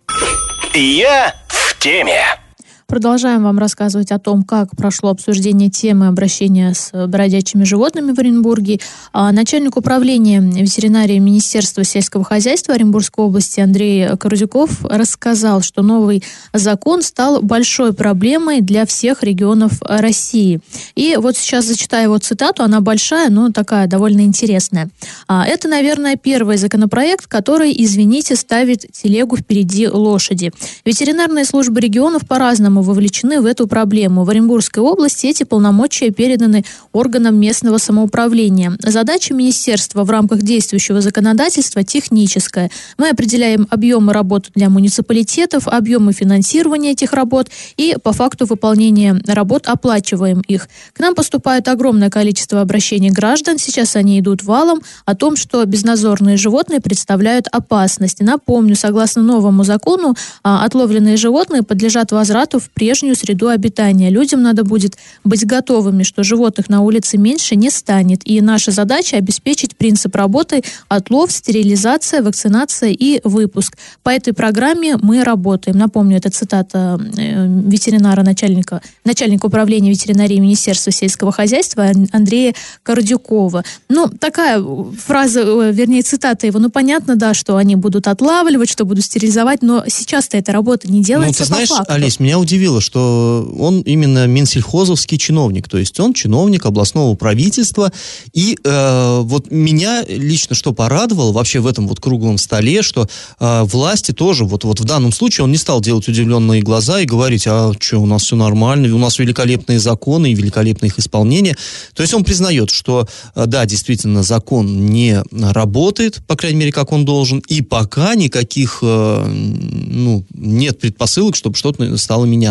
Я 0.74 1.34
в 1.48 1.78
теме. 1.78 2.45
Продолжаем 2.88 3.42
вам 3.42 3.58
рассказывать 3.58 4.12
о 4.12 4.20
том, 4.20 4.44
как 4.44 4.76
прошло 4.76 5.10
обсуждение 5.10 5.68
темы 5.68 6.06
обращения 6.06 6.72
с 6.72 6.92
бродячими 7.08 7.64
животными 7.64 8.12
в 8.12 8.18
Оренбурге. 8.20 8.78
А 9.12 9.32
начальник 9.32 9.76
управления 9.76 10.40
ветеринарии 10.40 11.18
Министерства 11.18 11.82
сельского 11.82 12.22
хозяйства 12.22 12.74
Оренбургской 12.74 13.24
области 13.24 13.58
Андрей 13.58 14.16
Корзюков 14.16 14.84
рассказал, 14.84 15.62
что 15.62 15.82
новый 15.82 16.22
закон 16.52 17.02
стал 17.02 17.42
большой 17.42 17.92
проблемой 17.92 18.60
для 18.60 18.86
всех 18.86 19.24
регионов 19.24 19.72
России. 19.82 20.60
И 20.94 21.16
вот 21.20 21.36
сейчас 21.36 21.64
зачитаю 21.64 22.04
его 22.04 22.18
цитату, 22.18 22.62
она 22.62 22.80
большая, 22.80 23.30
но 23.30 23.50
такая 23.50 23.88
довольно 23.88 24.20
интересная. 24.20 24.90
А, 25.26 25.44
Это, 25.44 25.66
наверное, 25.66 26.14
первый 26.14 26.56
законопроект, 26.56 27.26
который, 27.26 27.74
извините, 27.76 28.36
ставит 28.36 28.92
телегу 28.92 29.36
впереди 29.36 29.88
лошади. 29.88 30.52
Ветеринарные 30.84 31.44
службы 31.44 31.80
регионов 31.80 32.28
по-разному 32.28 32.75
по-разному 32.76 32.82
вовлечены 32.82 33.40
в 33.40 33.46
эту 33.46 33.66
проблему. 33.66 34.24
В 34.24 34.30
Оренбургской 34.30 34.82
области 34.82 35.26
эти 35.26 35.44
полномочия 35.44 36.10
переданы 36.10 36.64
органам 36.92 37.36
местного 37.36 37.78
самоуправления. 37.78 38.76
Задача 38.80 39.34
министерства 39.34 40.04
в 40.04 40.10
рамках 40.10 40.42
действующего 40.42 41.00
законодательства 41.00 41.82
техническая. 41.82 42.70
Мы 42.98 43.10
определяем 43.10 43.66
объемы 43.70 44.12
работы 44.12 44.50
для 44.54 44.68
муниципалитетов, 44.68 45.68
объемы 45.68 46.12
финансирования 46.12 46.92
этих 46.92 47.12
работ 47.12 47.48
и 47.76 47.96
по 48.02 48.12
факту 48.12 48.46
выполнения 48.46 49.16
работ 49.26 49.66
оплачиваем 49.66 50.42
их. 50.48 50.68
К 50.92 51.00
нам 51.00 51.14
поступает 51.14 51.68
огромное 51.68 52.10
количество 52.10 52.60
обращений 52.60 53.10
граждан, 53.10 53.58
сейчас 53.58 53.96
они 53.96 54.18
идут 54.18 54.42
валом, 54.42 54.80
о 55.04 55.14
том, 55.14 55.36
что 55.36 55.64
безназорные 55.64 56.36
животные 56.36 56.80
представляют 56.80 57.46
опасность. 57.52 58.20
Напомню, 58.20 58.76
согласно 58.76 59.22
новому 59.22 59.64
закону, 59.64 60.14
а, 60.42 60.64
отловленные 60.64 61.16
животные 61.16 61.62
подлежат 61.62 62.12
возврату 62.12 62.60
в 62.66 62.70
прежнюю 62.70 63.14
среду 63.16 63.48
обитания. 63.48 64.10
Людям 64.10 64.42
надо 64.42 64.64
будет 64.64 64.96
быть 65.24 65.46
готовыми, 65.46 66.02
что 66.02 66.22
животных 66.22 66.68
на 66.68 66.82
улице 66.82 67.16
меньше 67.16 67.56
не 67.56 67.70
станет. 67.70 68.20
И 68.24 68.40
наша 68.40 68.70
задача 68.70 69.16
обеспечить 69.16 69.76
принцип 69.76 70.14
работы 70.16 70.62
отлов, 70.88 71.32
стерилизация, 71.32 72.22
вакцинация 72.22 72.90
и 72.90 73.20
выпуск. 73.24 73.76
По 74.02 74.10
этой 74.10 74.32
программе 74.32 74.96
мы 75.00 75.22
работаем. 75.24 75.78
Напомню, 75.78 76.16
это 76.16 76.30
цитата 76.30 77.00
э, 77.16 77.46
ветеринара, 77.46 78.22
начальника, 78.22 78.82
начальника 79.04 79.46
управления 79.46 79.90
ветеринарии 79.90 80.38
Министерства 80.38 80.92
сельского 80.92 81.32
хозяйства 81.32 81.90
Андрея 82.12 82.54
Кордюкова. 82.82 83.64
Ну, 83.88 84.08
такая 84.08 84.62
фраза, 84.98 85.40
э, 85.40 85.72
вернее, 85.72 86.02
цитата 86.02 86.46
его. 86.46 86.58
Ну, 86.58 86.70
понятно, 86.70 87.16
да, 87.16 87.34
что 87.34 87.56
они 87.56 87.76
будут 87.76 88.08
отлавливать, 88.08 88.70
что 88.70 88.84
будут 88.84 89.04
стерилизовать, 89.04 89.62
но 89.62 89.84
сейчас-то 89.86 90.36
эта 90.36 90.52
работа 90.52 90.90
не 90.90 91.02
делается 91.02 91.42
ну, 91.42 91.44
ты 91.44 91.52
знаешь, 91.52 91.68
по 91.68 91.76
факту. 91.76 91.92
Олесь, 91.94 92.20
меня 92.20 92.38
удивляет 92.38 92.55
удивило, 92.56 92.80
что 92.80 93.48
он 93.58 93.82
именно 93.82 94.26
Минсельхозовский 94.26 95.18
чиновник, 95.18 95.68
то 95.68 95.76
есть 95.78 96.00
он 96.00 96.14
чиновник 96.14 96.64
областного 96.64 97.14
правительства, 97.14 97.92
и 98.32 98.56
э, 98.64 99.20
вот 99.22 99.50
меня 99.50 100.02
лично 100.08 100.56
что 100.56 100.72
порадовало 100.72 101.32
вообще 101.32 101.60
в 101.60 101.66
этом 101.66 101.86
вот 101.86 102.00
круглом 102.00 102.38
столе, 102.38 102.82
что 102.82 103.06
э, 103.38 103.62
власти 103.64 104.12
тоже, 104.12 104.44
вот, 104.44 104.64
вот 104.64 104.80
в 104.80 104.84
данном 104.84 105.12
случае 105.12 105.44
он 105.44 105.52
не 105.52 105.58
стал 105.58 105.80
делать 105.82 106.08
удивленные 106.08 106.62
глаза 106.62 107.00
и 107.00 107.04
говорить, 107.04 107.46
а 107.46 107.72
что, 107.78 107.98
у 107.98 108.06
нас 108.06 108.22
все 108.22 108.36
нормально, 108.36 108.94
у 108.94 108.98
нас 108.98 109.18
великолепные 109.18 109.78
законы 109.78 110.32
и 110.32 110.34
великолепное 110.34 110.88
их 110.88 110.98
исполнение. 110.98 111.56
То 111.94 112.02
есть 112.02 112.14
он 112.14 112.24
признает, 112.24 112.70
что 112.70 113.06
э, 113.34 113.44
да, 113.46 113.66
действительно, 113.66 114.22
закон 114.22 114.86
не 114.86 115.22
работает, 115.30 116.22
по 116.26 116.36
крайней 116.36 116.60
мере, 116.60 116.72
как 116.72 116.92
он 116.92 117.04
должен, 117.04 117.40
и 117.48 117.60
пока 117.60 118.14
никаких, 118.14 118.78
э, 118.80 119.26
ну, 119.28 120.24
нет 120.32 120.80
предпосылок, 120.80 121.36
чтобы 121.36 121.56
что-то 121.56 121.96
стало 121.98 122.24
меняться. 122.24 122.45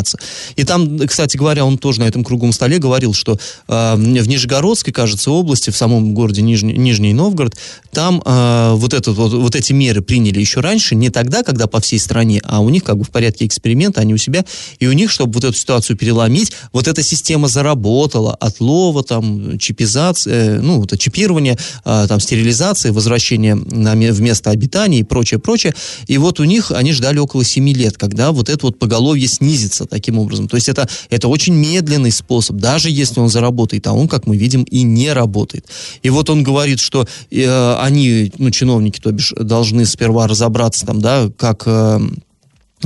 И 0.55 0.63
там, 0.63 0.99
кстати 0.99 1.37
говоря, 1.37 1.65
он 1.65 1.77
тоже 1.77 1.99
на 1.99 2.05
этом 2.05 2.23
круглом 2.23 2.51
столе 2.51 2.77
говорил, 2.79 3.13
что 3.13 3.37
э, 3.67 3.95
в 3.95 4.27
Нижегородской, 4.27 4.93
кажется, 4.93 5.31
области, 5.31 5.69
в 5.69 5.77
самом 5.77 6.13
городе 6.13 6.41
Нижний, 6.41 6.73
Нижний 6.73 7.13
Новгород, 7.13 7.55
там 7.91 8.21
э, 8.25 8.73
вот, 8.73 8.93
этот, 8.93 9.15
вот, 9.15 9.33
вот 9.33 9.55
эти 9.55 9.73
меры 9.73 10.01
приняли 10.01 10.39
еще 10.39 10.59
раньше, 10.59 10.95
не 10.95 11.09
тогда, 11.09 11.43
когда 11.43 11.67
по 11.67 11.79
всей 11.79 11.99
стране, 11.99 12.41
а 12.43 12.59
у 12.59 12.69
них 12.69 12.83
как 12.83 12.97
бы 12.97 13.03
в 13.03 13.09
порядке 13.09 13.45
эксперимента, 13.45 14.01
они 14.01 14.13
у 14.13 14.17
себя, 14.17 14.45
и 14.79 14.87
у 14.87 14.93
них, 14.93 15.11
чтобы 15.11 15.33
вот 15.33 15.43
эту 15.43 15.57
ситуацию 15.57 15.97
переломить, 15.97 16.51
вот 16.73 16.87
эта 16.87 17.01
система 17.03 17.47
заработала, 17.47 18.33
отлова, 18.35 19.03
там, 19.03 19.57
чипизация, 19.59 20.61
ну, 20.61 20.83
это 20.83 20.97
чипирование, 20.97 21.57
э, 21.85 22.05
там, 22.07 22.19
стерилизация, 22.19 22.91
возвращение 22.91 23.55
на, 23.55 23.93
в 23.95 24.21
место 24.21 24.49
обитания 24.49 24.99
и 24.99 25.03
прочее, 25.03 25.39
прочее. 25.39 25.73
И 26.07 26.17
вот 26.17 26.39
у 26.39 26.43
них, 26.43 26.71
они 26.71 26.91
ждали 26.91 27.19
около 27.19 27.43
7 27.43 27.69
лет, 27.69 27.97
когда 27.97 28.31
вот 28.31 28.49
это 28.49 28.65
вот 28.65 28.79
поголовье 28.79 29.27
снизится 29.27 29.84
таким 29.85 30.19
образом. 30.19 30.47
То 30.47 30.55
есть 30.55 30.69
это, 30.69 30.87
это 31.09 31.27
очень 31.27 31.53
медленный 31.53 32.11
способ, 32.11 32.57
даже 32.57 32.89
если 32.89 33.19
он 33.19 33.29
заработает, 33.29 33.87
а 33.87 33.93
он, 33.93 34.07
как 34.07 34.27
мы 34.27 34.37
видим, 34.37 34.63
и 34.63 34.83
не 34.83 35.13
работает. 35.13 35.65
И 36.03 36.09
вот 36.09 36.29
он 36.29 36.43
говорит, 36.43 36.79
что 36.79 37.07
э, 37.31 37.75
они, 37.79 38.31
ну, 38.37 38.51
чиновники, 38.51 38.99
то 38.99 39.11
бишь, 39.11 39.33
должны 39.39 39.85
сперва 39.85 40.27
разобраться 40.27 40.85
там, 40.85 41.01
да, 41.01 41.29
как... 41.37 41.63
Э, 41.65 41.99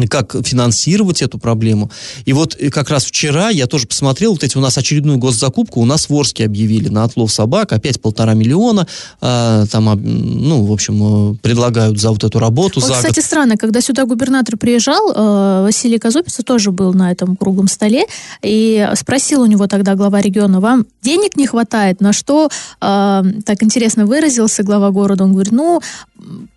как 0.08 0.36
финансировать 0.46 1.22
эту 1.22 1.38
проблему. 1.38 1.91
И 2.25 2.34
вот 2.34 2.56
э, 2.60 2.70
как 2.70 2.89
раз 2.89 3.06
вчера 3.06 3.50
я 3.50 3.68
тоже 3.68 3.88
посмотрел, 3.88 4.32
вот 4.32 4.44
эти 4.44 4.58
у 4.58 4.62
нас 4.62 4.77
очередную 4.77 5.18
госзакупку, 5.18 5.82
у 5.82 5.86
нас 5.86 6.10
в 6.10 6.13
Орске 6.13 6.46
объявили 6.46 6.89
на 6.89 7.03
отлов 7.03 7.32
собак, 7.32 7.74
опять 7.74 8.01
полтора 8.01 8.34
миллиона, 8.34 8.88
э, 9.22 9.65
там, 9.72 9.86
ну, 10.03 10.65
в 10.65 10.72
общем, 10.72 11.34
э, 11.34 11.36
предлагают 11.41 12.00
за 12.00 12.12
вот 12.12 12.24
эту 12.24 12.39
работу. 12.39 12.79
Вот, 12.79 12.91
кстати, 12.91 13.15
год. 13.15 13.25
странно, 13.25 13.58
когда 13.58 13.82
сюда 13.82 14.06
губернатор 14.06 14.58
приезжал, 14.58 15.12
э, 15.13 15.63
Василий 15.63 16.00
Казупица 16.00 16.44
тоже 16.44 16.72
был 16.72 16.94
на 16.94 17.12
этом 17.12 17.36
круглом 17.36 17.68
столе, 17.68 18.06
и 18.41 18.88
спросил 18.96 19.41
у 19.41 19.46
него 19.46 19.68
тогда 19.68 19.96
глава 19.96 20.22
региона, 20.22 20.60
вам 20.60 20.86
денег 21.01 21.38
не 21.38 21.48
хватает? 21.48 22.01
На 22.01 22.13
что, 22.13 22.50
э, 22.82 23.24
так 23.46 23.63
интересно 23.63 24.06
выразился 24.06 24.63
глава 24.63 24.91
города, 24.91 25.24
он 25.24 25.34
говорит, 25.34 25.51
ну, 25.51 25.82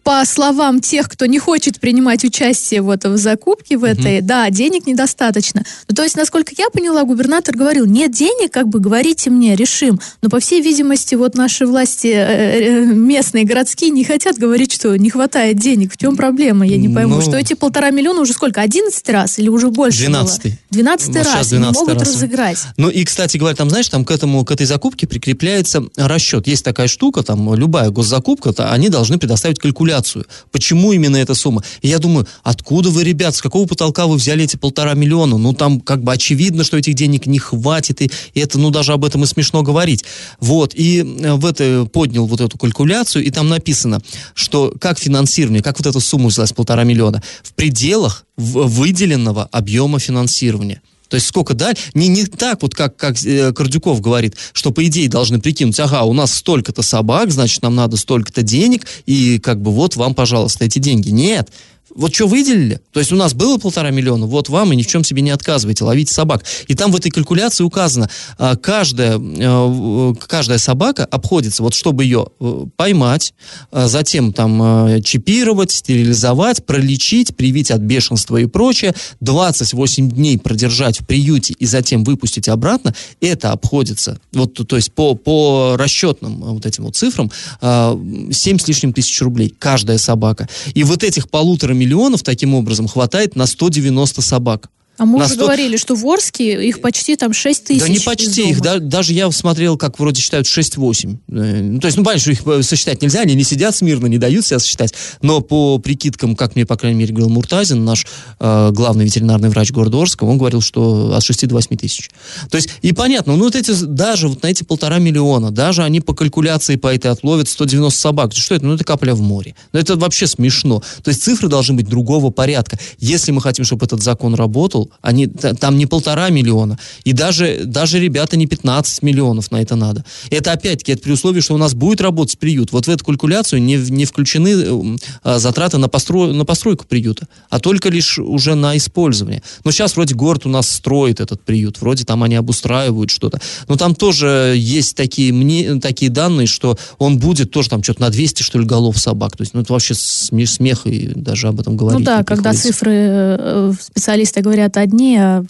по 0.02 0.25
словам 0.25 0.81
тех, 0.81 1.09
кто 1.09 1.26
не 1.26 1.38
хочет 1.38 1.78
принимать 1.78 2.25
участие 2.25 2.83
вот 2.83 3.04
в 3.04 3.16
закупке 3.16 3.76
в 3.76 3.85
этой, 3.85 4.19
mm-hmm. 4.19 4.23
да, 4.23 4.50
денег 4.50 4.87
недостаточно. 4.87 5.64
Ну, 5.88 5.95
то 5.95 6.02
есть, 6.02 6.16
насколько 6.16 6.52
я 6.59 6.71
поняла, 6.71 7.04
губернатор 7.04 7.57
говорил, 7.57 7.87
нет 7.87 8.12
денег, 8.12 8.52
как 8.52 8.69
бы 8.69 8.81
говорите 8.81 9.31
мне, 9.31 9.54
решим. 9.54 10.00
Но, 10.21 10.28
по 10.28 10.40
всей 10.40 10.61
видимости, 10.61 11.14
вот 11.14 11.35
наши 11.35 11.66
власти 11.66 12.09
э, 12.09 12.14
э, 12.14 12.85
местные, 12.85 13.45
городские 13.45 13.90
не 13.90 14.04
хотят 14.04 14.38
говорить, 14.38 14.73
что 14.73 14.97
не 14.97 15.11
хватает 15.11 15.59
денег. 15.59 15.92
В 15.92 15.97
чем 15.97 16.16
проблема? 16.16 16.66
Я 16.66 16.76
не 16.76 16.88
пойму. 16.88 17.16
Ну, 17.16 17.23
что 17.23 17.37
эти 17.37 17.54
полтора 17.54 17.90
миллиона 17.90 18.21
уже 18.21 18.33
сколько? 18.33 18.61
Одиннадцатый 18.61 19.12
раз 19.12 19.38
или 19.38 19.49
уже 19.49 19.69
больше 19.69 19.99
Двенадцатый. 20.00 20.59
Двенадцатый 20.71 21.23
раз. 21.23 21.49
12 21.49 21.52
не 21.52 21.59
могут 21.59 22.00
раз. 22.00 22.14
разыграть. 22.14 22.59
Ну 22.76 22.88
и, 22.88 23.04
кстати 23.04 23.37
говоря, 23.37 23.54
там, 23.54 23.71
знаешь, 23.71 23.88
там 23.88 24.04
к 24.04 24.11
этому, 24.11 24.45
к 24.45 24.50
этой 24.50 24.66
закупке 24.66 25.07
прикрепляется 25.07 25.85
расчет. 25.97 26.47
Есть 26.47 26.64
такая 26.64 26.88
штука, 26.88 27.23
там, 27.23 27.54
любая 27.54 27.90
госзакупка, 27.90 28.52
то 28.52 28.73
они 28.73 28.88
должны 28.88 29.19
предоставить 29.19 29.51
калькуляцию. 29.59 30.26
Почему 30.50 30.92
именно 30.92 31.16
эта 31.16 31.35
сумма? 31.35 31.62
И 31.80 31.88
я 31.88 31.99
думаю, 31.99 32.26
откуда 32.42 32.90
вы, 32.90 33.04
ребят, 33.04 33.35
с 33.35 33.42
какого 33.42 33.66
потолка 33.66 34.06
вы 34.06 34.16
взяли 34.16 34.44
эти 34.44 34.56
полтора 34.56 34.94
миллиона? 34.94 35.38
Ну, 35.38 35.52
там 35.52 35.80
как 35.80 36.02
бы 36.02 36.12
очевидно, 36.12 36.64
что 36.64 36.76
этих 36.76 36.94
денег 36.94 37.26
не 37.26 37.38
хватит, 37.38 38.02
и, 38.02 38.11
и 38.35 38.40
это, 38.40 38.59
ну, 38.59 38.71
даже 38.71 38.92
об 38.92 39.04
этом 39.04 39.25
и 39.25 39.26
смешно 39.26 39.62
говорить. 39.62 40.04
Вот, 40.40 40.75
и 40.75 41.00
э, 41.00 41.35
в 41.35 41.47
это 41.47 41.88
поднял 41.92 42.26
вот 42.26 42.40
эту 42.40 42.59
калькуляцию, 42.59 43.25
и 43.25 43.30
там 43.30 43.49
написано, 43.49 44.00
что 44.35 44.73
как 44.80 44.99
финансирование, 44.99 45.62
как 45.62 45.78
вот 45.78 45.87
эта 45.87 46.00
сумма 46.00 46.28
взялась, 46.28 46.52
полтора 46.52 46.85
миллиона, 46.85 47.23
в 47.42 47.52
пределах 47.54 48.25
выделенного 48.37 49.49
объема 49.52 49.99
финансирования. 49.99 50.80
То 51.12 51.16
есть 51.16 51.26
сколько 51.26 51.52
дали? 51.52 51.76
Не, 51.92 52.09
не 52.09 52.25
так 52.25 52.62
вот, 52.62 52.75
как, 52.75 52.97
как 52.97 53.23
э, 53.23 53.52
Кордюков 53.52 54.00
говорит, 54.00 54.35
что 54.54 54.71
по 54.71 54.83
идее 54.87 55.11
должны 55.11 55.38
прикинуть, 55.38 55.78
ага, 55.78 56.04
у 56.04 56.14
нас 56.14 56.33
столько-то 56.33 56.81
собак, 56.81 57.31
значит, 57.31 57.61
нам 57.61 57.75
надо 57.75 57.99
столько-то 57.99 58.40
денег, 58.40 58.87
и 59.04 59.38
как 59.38 59.61
бы 59.61 59.73
вот 59.73 59.95
вам, 59.95 60.14
пожалуйста, 60.14 60.64
эти 60.64 60.78
деньги. 60.78 61.11
Нет. 61.11 61.50
Вот 61.94 62.14
что 62.14 62.26
выделили? 62.26 62.80
То 62.92 63.00
есть 63.00 63.12
у 63.12 63.16
нас 63.16 63.35
было 63.35 63.59
полтора 63.59 63.90
миллиона, 63.90 64.26
вот 64.26 64.48
вам 64.48 64.72
и 64.72 64.76
ни 64.76 64.83
в 64.83 64.87
чем 64.87 65.04
себе 65.04 65.20
не 65.20 65.30
отказывайте, 65.30 65.85
ловите 65.85 66.12
собак. 66.12 66.44
И 66.68 66.74
там 66.74 66.90
в 66.92 66.96
этой 66.96 67.11
калькуляции 67.11 67.64
указано, 67.64 68.09
а, 68.38 68.57
каждая, 68.57 69.18
э, 69.18 70.14
каждая 70.26 70.59
собака 70.59 71.04
обходится, 71.04 71.62
вот 71.62 71.74
чтобы 71.74 72.04
ее 72.04 72.28
э, 72.40 72.64
поймать, 72.76 73.35
а, 73.70 73.88
затем 73.88 74.33
там 74.33 74.62
э, 74.62 75.00
чипировать, 75.02 75.70
стерилизовать, 75.70 76.64
пролечить, 76.64 77.37
привить 77.37 77.70
от 77.70 77.80
бешенства 77.80 78.38
и 78.38 78.46
прочее, 78.46 78.94
28 79.20 80.11
дней 80.11 80.38
продержать 80.38 81.00
в 81.00 81.07
приюте 81.07 81.54
и 81.59 81.66
затем 81.66 82.04
выпустить 82.04 82.48
обратно, 82.48 82.94
это 83.20 83.52
обходится, 83.52 84.18
вот, 84.33 84.54
то 84.54 84.76
есть 84.76 84.92
по, 84.92 85.14
по 85.14 85.76
расчетным 85.76 86.37
вот 86.54 86.64
этим 86.64 86.85
вот 86.85 86.96
цифрам, 86.96 87.30
7 87.30 87.37
а, 87.61 87.98
с 88.33 88.68
лишним 88.68 88.92
тысяч 88.92 89.20
рублей 89.20 89.54
каждая 89.59 89.98
собака. 89.98 90.48
И 90.74 90.85
вот 90.85 91.02
этих 91.04 91.28
полутора 91.28 91.71
миллионов 91.72 92.22
таким 92.22 92.54
образом 92.54 92.88
хватает 92.88 93.37
на 93.37 93.46
190 93.46 94.22
собак. 94.22 94.70
А 94.98 95.07
мы 95.07 95.18
уже 95.18 95.35
100... 95.35 95.42
говорили, 95.42 95.76
что 95.76 95.94
в 95.94 96.07
Орске 96.07 96.68
их 96.68 96.81
почти 96.81 97.16
там 97.16 97.33
6 97.33 97.64
тысяч. 97.64 97.81
Да 97.81 97.88
не 97.88 97.98
почти, 97.98 98.50
их 98.50 98.61
да, 98.61 98.78
даже 98.78 99.14
я 99.14 99.31
смотрел, 99.31 99.78
как 99.78 99.98
вроде 99.98 100.20
считают 100.20 100.46
6-8. 100.46 101.16
Э, 101.28 101.62
ну, 101.62 101.81
то 101.81 101.87
есть, 101.87 101.96
ну, 101.96 102.05
понятно, 102.05 102.20
что 102.20 102.31
их 102.31 102.46
э, 102.46 102.62
сосчитать 102.62 103.00
нельзя, 103.00 103.20
они 103.20 103.35
не 103.35 103.42
сидят 103.42 103.74
смирно, 103.74 104.07
не 104.07 104.18
дают 104.18 104.44
себя 104.44 104.59
сосчитать. 104.59 104.92
Но 105.22 105.40
по 105.40 105.78
прикидкам, 105.78 106.37
как 106.37 106.55
мне, 106.57 106.66
по 106.66 106.76
крайней 106.76 106.98
мере, 106.98 107.12
говорил 107.12 107.31
Муртазин, 107.31 107.85
наш 107.85 108.07
э, 108.38 108.70
главный 108.72 109.07
ветеринарный 109.07 109.48
врач 109.48 109.72
города 109.72 110.00
Орска, 110.00 110.24
он 110.24 110.37
говорил, 110.37 110.61
что 110.61 111.14
от 111.16 111.24
6 111.24 111.48
до 111.48 111.55
8 111.55 111.76
тысяч. 111.78 112.11
То 112.50 112.57
есть, 112.57 112.68
и 112.83 112.92
понятно, 112.92 113.37
ну 113.37 113.44
вот 113.44 113.57
эти, 113.57 113.72
даже 113.72 114.28
вот 114.28 114.42
на 114.42 114.48
эти 114.48 114.62
полтора 114.62 114.98
миллиона, 114.98 115.50
даже 115.50 115.85
они 115.85 116.00
по 116.00 116.14
калькуляции 116.14 116.76
по 116.76 116.94
этой 116.94 117.11
отловят 117.11 117.48
190 117.48 117.98
собак. 117.98 118.35
Что 118.35 118.55
это? 118.55 118.66
Ну, 118.66 118.74
это 118.74 118.85
капля 118.85 119.14
в 119.14 119.22
море. 119.22 119.55
Но 119.72 119.81
это 119.81 119.96
вообще 119.96 120.26
смешно. 120.26 120.83
То 121.02 121.09
есть, 121.09 121.22
цифры 121.22 121.48
должны 121.48 121.74
быть 121.76 121.88
другого 121.88 122.31
порядка. 122.31 122.78
Если 122.98 123.33
мы 123.33 123.40
хотим, 123.40 123.64
чтобы 123.64 123.87
этот 123.87 124.02
закон 124.02 124.35
работал, 124.35 124.82
они, 125.01 125.27
там 125.27 125.79
не 125.79 125.87
полтора 125.87 126.31
миллиона, 126.31 126.79
и 127.05 127.12
даже, 127.12 127.62
даже 127.64 127.99
ребята 127.99 128.37
не 128.37 128.47
15 128.47 129.03
миллионов 129.03 129.51
на 129.51 129.61
это 129.62 129.77
надо. 129.77 130.05
Это 130.31 130.53
опять-таки 130.53 130.92
это 130.92 131.03
при 131.03 131.12
условии, 131.12 131.40
что 131.40 131.55
у 131.55 131.59
нас 131.59 131.75
будет 131.75 132.01
работать 132.01 132.38
приют. 132.38 132.73
Вот 132.73 132.87
в 132.87 132.90
эту 132.90 133.05
калькуляцию 133.05 133.62
не, 133.62 133.77
не 133.77 134.05
включены 134.05 134.99
э, 135.25 135.38
затраты 135.38 135.79
на, 135.79 135.88
постро, 135.88 136.27
на 136.29 136.45
постройку 136.45 136.87
приюта, 136.87 137.29
а 137.51 137.59
только 137.59 137.88
лишь 137.88 138.18
уже 138.18 138.55
на 138.55 138.77
использование. 138.77 139.42
Но 139.64 139.71
сейчас 139.71 139.97
вроде 139.97 140.14
город 140.14 140.47
у 140.47 140.49
нас 140.49 140.68
строит 140.68 141.21
этот 141.21 141.42
приют, 141.42 141.81
вроде 141.81 142.05
там 142.05 142.23
они 142.23 142.35
обустраивают 142.35 143.11
что-то. 143.11 143.40
Но 143.68 143.77
там 143.77 143.95
тоже 143.95 144.55
есть 144.57 144.97
такие, 144.97 145.33
мне, 145.33 145.81
такие 145.81 146.11
данные, 146.11 146.47
что 146.47 146.79
он 146.99 147.18
будет 147.18 147.51
тоже 147.51 147.68
там 147.68 147.83
что-то 147.83 148.03
на 148.03 148.11
200, 148.11 148.42
что 148.42 148.59
ли, 148.59 148.64
голов 148.64 148.99
собак. 148.99 149.37
То 149.37 149.42
есть, 149.42 149.55
ну, 149.55 149.61
это 149.61 149.73
вообще 149.73 149.95
смех, 149.95 150.87
и 150.87 151.12
даже 151.14 151.49
об 151.49 151.61
этом 151.61 151.77
говорить. 151.77 152.01
Ну 152.01 152.05
да, 152.05 152.25
когда 152.25 152.53
цифры 152.53 152.92
э, 152.95 153.73
специалисты 153.81 154.40
говорят 154.40 154.71
одни, 154.76 155.16
а 155.16 155.44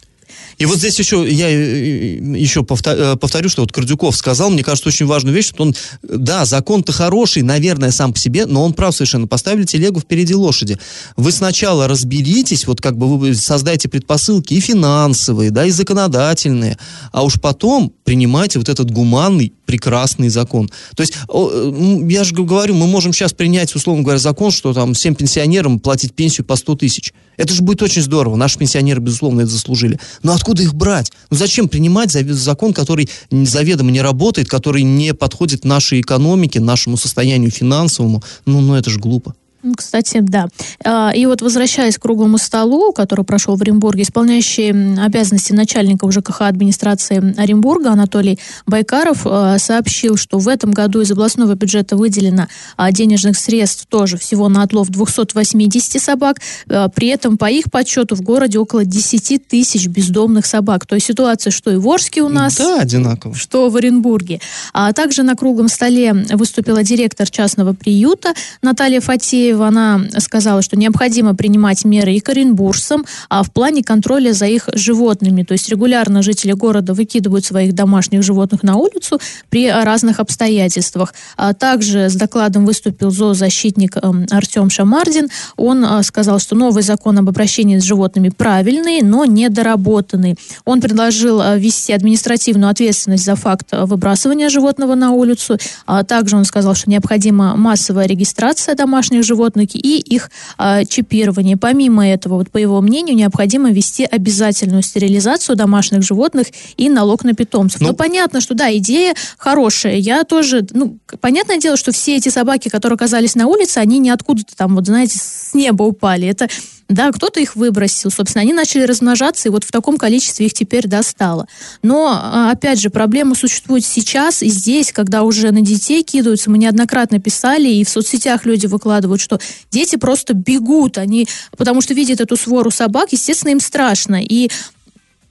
и 0.59 0.67
вот 0.67 0.79
здесь 0.79 0.99
еще, 0.99 1.27
я 1.29 1.51
э, 1.51 2.19
еще 2.37 2.61
э, 2.61 3.17
повторю, 3.17 3.49
что 3.49 3.63
вот 3.63 3.73
Кордюков 3.73 4.17
сказал, 4.17 4.51
мне 4.51 4.63
кажется, 4.63 4.89
очень 4.89 5.07
важную 5.07 5.35
вещь, 5.35 5.49
что 5.49 5.63
он, 5.63 5.75
да, 6.03 6.45
закон-то 6.45 6.93
хороший, 6.93 7.43
наверное, 7.43 7.91
сам 7.91 8.13
по 8.13 8.19
себе, 8.19 8.47
но 8.47 8.65
он 8.65 8.73
прав 8.73 8.95
совершенно, 8.95 9.27
поставили 9.27 9.65
телегу 9.65 10.01
впереди 10.01 10.35
лошади. 10.35 10.79
Вы 11.17 11.33
сначала 11.33 11.89
разберитесь, 11.89 12.67
вот 12.67 12.81
как 12.81 12.97
бы 12.97 13.19
вы 13.19 13.35
создайте 13.35 13.89
предпосылки 13.89 14.55
и 14.55 14.61
финансовые, 14.61 15.51
да, 15.51 15.67
и 15.67 15.71
законодательные, 15.71 16.79
а 17.13 17.25
уж 17.25 17.41
потом 17.41 17.93
принимайте 18.05 18.59
вот 18.59 18.69
этот 18.69 18.91
гуманный, 18.91 19.53
прекрасный 19.73 20.29
закон. 20.29 20.69
То 20.95 21.01
есть, 21.01 21.15
я 21.27 22.25
же 22.25 22.35
говорю, 22.35 22.75
мы 22.75 22.87
можем 22.87 23.15
сейчас 23.15 23.33
принять, 23.33 23.75
условно 23.75 24.03
говоря, 24.03 24.19
закон, 24.19 24.51
что 24.51 24.75
там 24.75 24.93
всем 24.93 25.15
пенсионерам 25.15 25.81
платить 25.81 26.13
пенсию 26.13 26.45
по 26.45 26.57
100 26.57 26.75
тысяч. 26.75 27.15
Это 27.39 27.55
же 27.55 27.63
будет 27.63 27.81
очень 27.81 28.03
здорово. 28.03 28.37
Наши 28.37 28.59
пенсионеры, 28.59 29.01
безусловно, 29.01 29.41
это 29.41 29.51
заслужили. 29.51 29.99
Но 30.23 30.35
откуда 30.35 30.63
их 30.63 30.75
брать? 30.75 31.11
Ну 31.31 31.39
зачем 31.39 31.71
принимать 31.71 32.11
закон, 32.11 32.75
который 32.75 33.09
заведомо 33.31 33.91
не 33.91 34.03
работает, 34.03 34.47
который 34.47 34.83
не 34.83 35.15
подходит 35.15 35.65
нашей 35.65 36.03
экономике, 36.03 36.61
нашему 36.61 36.99
состоянию 36.99 37.51
финансовому? 37.51 38.23
Ну, 38.45 38.61
ну 38.61 38.75
это 38.75 38.91
же 38.91 38.99
глупо. 38.99 39.35
Кстати, 39.77 40.19
да. 40.21 40.49
А, 40.85 41.13
и 41.15 41.25
вот 41.27 41.41
возвращаясь 41.43 41.97
к 41.97 42.03
круглому 42.03 42.39
столу, 42.39 42.93
который 42.93 43.25
прошел 43.25 43.57
в 43.57 43.63
Оренбурге, 43.63 44.03
исполняющий 44.03 44.71
обязанности 45.01 45.53
начальника 45.53 46.11
ЖКХ 46.11 46.43
администрации 46.43 47.35
Оренбурга 47.41 47.93
Анатолий 47.93 48.39
Байкаров 48.67 49.23
а, 49.25 49.59
сообщил, 49.59 50.17
что 50.17 50.39
в 50.39 50.49
этом 50.49 50.73
году 50.73 51.01
из 51.01 51.11
областного 51.13 51.55
бюджета 51.55 51.97
выделено 51.97 52.49
а, 52.77 52.91
денежных 52.91 53.37
средств 53.37 53.87
тоже 53.87 54.17
всего 54.17 54.49
на 54.49 54.63
отлов 54.63 54.89
280 54.89 56.03
собак. 56.03 56.39
При 56.67 57.09
этом, 57.09 57.39
по 57.39 57.51
их 57.51 57.71
подсчету, 57.71 58.17
в 58.17 58.23
городе 58.23 58.59
около 58.59 58.85
10 58.85 59.47
тысяч 59.47 59.87
бездомных 59.87 60.47
собак. 60.47 60.87
То 60.87 60.97
есть 60.97 61.07
ситуация, 61.07 61.51
что 61.51 61.71
и 61.71 61.77
в 61.77 61.89
Орске 61.89 62.23
у 62.23 62.29
нас, 62.29 62.57
да, 62.57 62.81
одинаково. 62.81 63.35
что 63.35 63.69
в 63.69 63.77
Оренбурге. 63.77 64.41
А 64.73 64.93
также 64.93 65.23
на 65.23 65.35
круглом 65.35 65.69
столе 65.69 66.13
выступила 66.13 66.83
директор 66.83 67.29
частного 67.31 67.73
приюта 67.73 68.35
Наталья 68.63 69.01
Фатеева, 69.01 69.52
Алексеева, 69.53 69.67
она 69.67 70.01
сказала, 70.19 70.63
что 70.63 70.77
необходимо 70.77 71.35
принимать 71.35 71.85
меры 71.85 72.15
и 72.15 72.21
к 72.21 72.29
оренбуржцам, 72.29 73.05
а 73.29 73.43
в 73.43 73.53
плане 73.53 73.83
контроля 73.83 74.33
за 74.33 74.47
их 74.47 74.69
животными. 74.73 75.43
То 75.43 75.53
есть 75.53 75.69
регулярно 75.69 76.23
жители 76.23 76.53
города 76.53 76.95
выкидывают 76.95 77.45
своих 77.45 77.75
домашних 77.75 78.23
животных 78.23 78.63
на 78.63 78.77
улицу 78.77 79.21
при 79.51 79.71
разных 79.71 80.21
обстоятельствах. 80.21 81.15
А 81.37 81.53
также 81.53 82.09
с 82.09 82.15
докладом 82.15 82.65
выступил 82.65 83.11
зоозащитник 83.11 83.97
эм, 83.97 84.27
Артем 84.31 84.71
Шамардин. 84.71 85.29
Он 85.57 85.85
э, 85.85 86.03
сказал, 86.03 86.39
что 86.39 86.55
новый 86.55 86.83
закон 86.83 87.19
об 87.19 87.29
обращении 87.29 87.79
с 87.79 87.85
животными 87.85 88.31
правильный, 88.31 89.03
но 89.03 89.25
недоработанный. 89.25 90.37
Он 90.65 90.81
предложил 90.81 91.41
э, 91.41 91.59
ввести 91.59 91.93
административную 91.93 92.71
ответственность 92.71 93.25
за 93.25 93.37
факт 93.37 93.69
выбрасывания 93.73 94.49
животного 94.49 94.95
на 94.95 95.11
улицу. 95.11 95.59
А 95.87 96.05
также 96.05 96.37
он 96.37 96.45
сказал, 96.45 96.75
что 96.75 96.91
необходима 96.91 97.57
массовая 97.57 98.07
регистрация 98.07 98.75
домашних 98.75 99.23
животных 99.23 99.42
животных 99.43 99.75
и 99.75 99.99
их 99.99 100.31
а, 100.59 100.85
чипирование. 100.85 101.57
Помимо 101.57 102.07
этого, 102.07 102.35
вот 102.35 102.51
по 102.51 102.59
его 102.59 102.81
мнению, 102.81 103.17
необходимо 103.17 103.71
ввести 103.71 104.05
обязательную 104.05 104.83
стерилизацию 104.83 105.57
домашних 105.57 106.03
животных 106.03 106.49
и 106.77 106.89
налог 106.89 107.25
на 107.25 107.35
питомцев. 107.35 107.81
Ну, 107.81 107.89
Но 107.89 107.95
понятно, 107.95 108.41
что 108.41 108.55
да, 108.55 108.75
идея 108.77 109.15
хорошая. 109.37 109.97
Я 109.97 110.25
тоже, 110.25 110.67
ну, 110.73 110.99
понятное 111.21 111.59
дело, 111.59 111.77
что 111.77 111.93
все 111.93 112.17
эти 112.17 112.29
собаки, 112.29 112.69
которые 112.69 112.95
оказались 112.95 113.35
на 113.35 113.47
улице, 113.47 113.79
они 113.79 113.99
не 113.99 114.11
откуда-то 114.11 114.57
там, 114.57 114.77
вот 114.77 114.87
знаете, 114.87 115.19
с 115.19 115.55
неба 115.55 115.83
упали. 115.83 116.29
Это 116.29 116.49
да, 116.89 117.11
кто-то 117.11 117.41
их 117.41 117.57
выбросил, 117.57 118.11
собственно, 118.11 118.43
они 118.43 118.53
начали 118.53 118.83
размножаться, 118.83 119.49
и 119.49 119.53
вот 119.53 119.65
в 119.65 119.73
таком 119.73 119.97
количестве 119.97 120.47
их 120.47 120.55
теперь 120.55 120.87
достало. 120.87 121.47
Но, 121.83 122.09
а, 122.13 122.51
опять 122.51 122.81
же, 122.81 122.91
проблема 122.91 123.35
существует 123.35 123.85
сейчас 123.85 124.43
и 124.43 124.49
здесь, 124.49 124.93
когда 124.93 125.23
уже 125.23 125.51
на 125.53 125.61
детей 125.61 126.03
кидаются. 126.03 126.51
Мы 126.51 126.59
неоднократно 126.59 127.21
писали, 127.21 127.69
и 127.69 127.85
в 127.85 127.89
соцсетях 127.89 128.45
люди 128.45 128.67
выкладывают, 128.67 129.21
что 129.21 129.41
дети 129.71 129.97
просто 129.97 130.35
бегут, 130.35 130.99
они, 130.99 131.27
потому 131.57 131.81
что 131.81 131.95
видят 131.95 132.21
эту 132.21 132.37
свору 132.37 132.71
собак, 132.71 133.13
естественно, 133.13 133.51
им 133.53 133.61
страшно. 133.61 134.23
И 134.23 134.51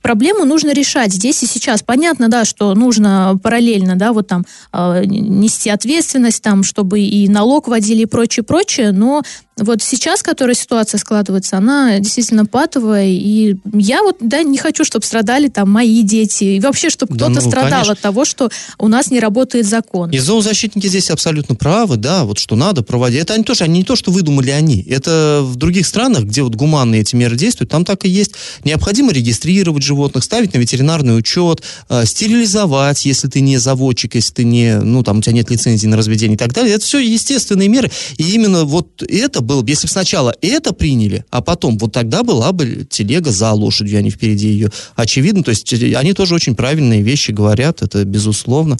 проблему 0.01 0.45
нужно 0.45 0.71
решать 0.73 1.13
здесь 1.13 1.43
и 1.43 1.47
сейчас. 1.47 1.83
Понятно, 1.83 2.27
да, 2.27 2.45
что 2.45 2.73
нужно 2.73 3.39
параллельно, 3.41 3.95
да, 3.95 4.13
вот 4.13 4.27
там 4.27 4.45
э, 4.73 5.03
нести 5.05 5.69
ответственность, 5.69 6.41
там, 6.41 6.63
чтобы 6.63 7.01
и 7.01 7.27
налог 7.27 7.67
вводили 7.67 8.03
и 8.03 8.05
прочее, 8.05 8.43
прочее, 8.43 8.91
но 8.91 9.23
вот 9.57 9.83
сейчас, 9.83 10.23
которая 10.23 10.55
ситуация 10.55 10.97
складывается, 10.97 11.57
она 11.57 11.99
действительно 11.99 12.45
патовая, 12.45 13.07
и 13.07 13.55
я 13.73 14.01
вот, 14.01 14.17
да, 14.19 14.43
не 14.43 14.57
хочу, 14.57 14.85
чтобы 14.85 15.05
страдали 15.05 15.49
там 15.49 15.69
мои 15.69 16.03
дети, 16.03 16.43
и 16.45 16.59
вообще, 16.59 16.89
чтобы 16.89 17.15
да, 17.15 17.25
кто-то 17.25 17.41
ну, 17.41 17.49
страдал 17.49 17.71
конечно. 17.71 17.93
от 17.93 17.99
того, 17.99 18.25
что 18.25 18.49
у 18.79 18.87
нас 18.87 19.11
не 19.11 19.19
работает 19.19 19.65
закон. 19.65 20.09
И 20.11 20.19
зоозащитники 20.19 20.87
здесь 20.87 21.09
абсолютно 21.09 21.55
правы, 21.55 21.97
да, 21.97 22.23
вот 22.23 22.39
что 22.39 22.55
надо 22.55 22.81
проводить. 22.81 23.21
Это 23.21 23.33
они 23.33 23.43
тоже, 23.43 23.65
они 23.65 23.79
не 23.79 23.83
то, 23.83 23.95
что 23.95 24.11
выдумали 24.11 24.51
они, 24.51 24.81
это 24.83 25.41
в 25.43 25.57
других 25.57 25.85
странах, 25.85 26.23
где 26.23 26.43
вот 26.43 26.55
гуманные 26.55 27.01
эти 27.01 27.15
меры 27.15 27.35
действуют, 27.35 27.71
там 27.71 27.83
так 27.83 28.05
и 28.05 28.09
есть. 28.09 28.31
Необходимо 28.63 29.11
регистрировать 29.11 29.83
животных, 29.83 30.23
ставить 30.23 30.53
на 30.53 30.59
ветеринарный 30.59 31.17
учет, 31.17 31.61
э, 31.89 32.05
стерилизовать, 32.05 33.05
если 33.05 33.27
ты 33.27 33.41
не 33.41 33.57
заводчик, 33.57 34.15
если 34.15 34.33
ты 34.33 34.43
не, 34.43 34.79
ну, 34.79 35.03
там, 35.03 35.19
у 35.19 35.21
тебя 35.21 35.33
нет 35.33 35.49
лицензии 35.49 35.87
на 35.87 35.97
разведение 35.97 36.35
и 36.35 36.37
так 36.37 36.53
далее. 36.53 36.73
Это 36.73 36.85
все 36.85 36.99
естественные 36.99 37.67
меры, 37.67 37.91
и 38.17 38.31
именно 38.31 38.63
вот 38.63 39.03
это 39.03 39.40
было 39.41 39.61
бы, 39.61 39.69
если 39.69 39.87
бы 39.87 39.91
сначала 39.91 40.35
это 40.41 40.73
приняли, 40.73 41.25
а 41.29 41.41
потом, 41.41 41.77
вот 41.77 41.91
тогда 41.91 42.23
была 42.23 42.51
бы 42.51 42.87
телега 42.89 43.31
за 43.31 43.51
лошадью, 43.51 43.99
а 43.99 44.01
не 44.01 44.09
впереди 44.09 44.47
ее. 44.47 44.69
Очевидно, 44.95 45.43
то 45.43 45.51
есть 45.51 45.71
э, 45.73 45.95
они 45.95 46.13
тоже 46.13 46.35
очень 46.35 46.55
правильные 46.55 47.01
вещи 47.01 47.31
говорят, 47.31 47.81
это 47.81 48.03
безусловно. 48.05 48.77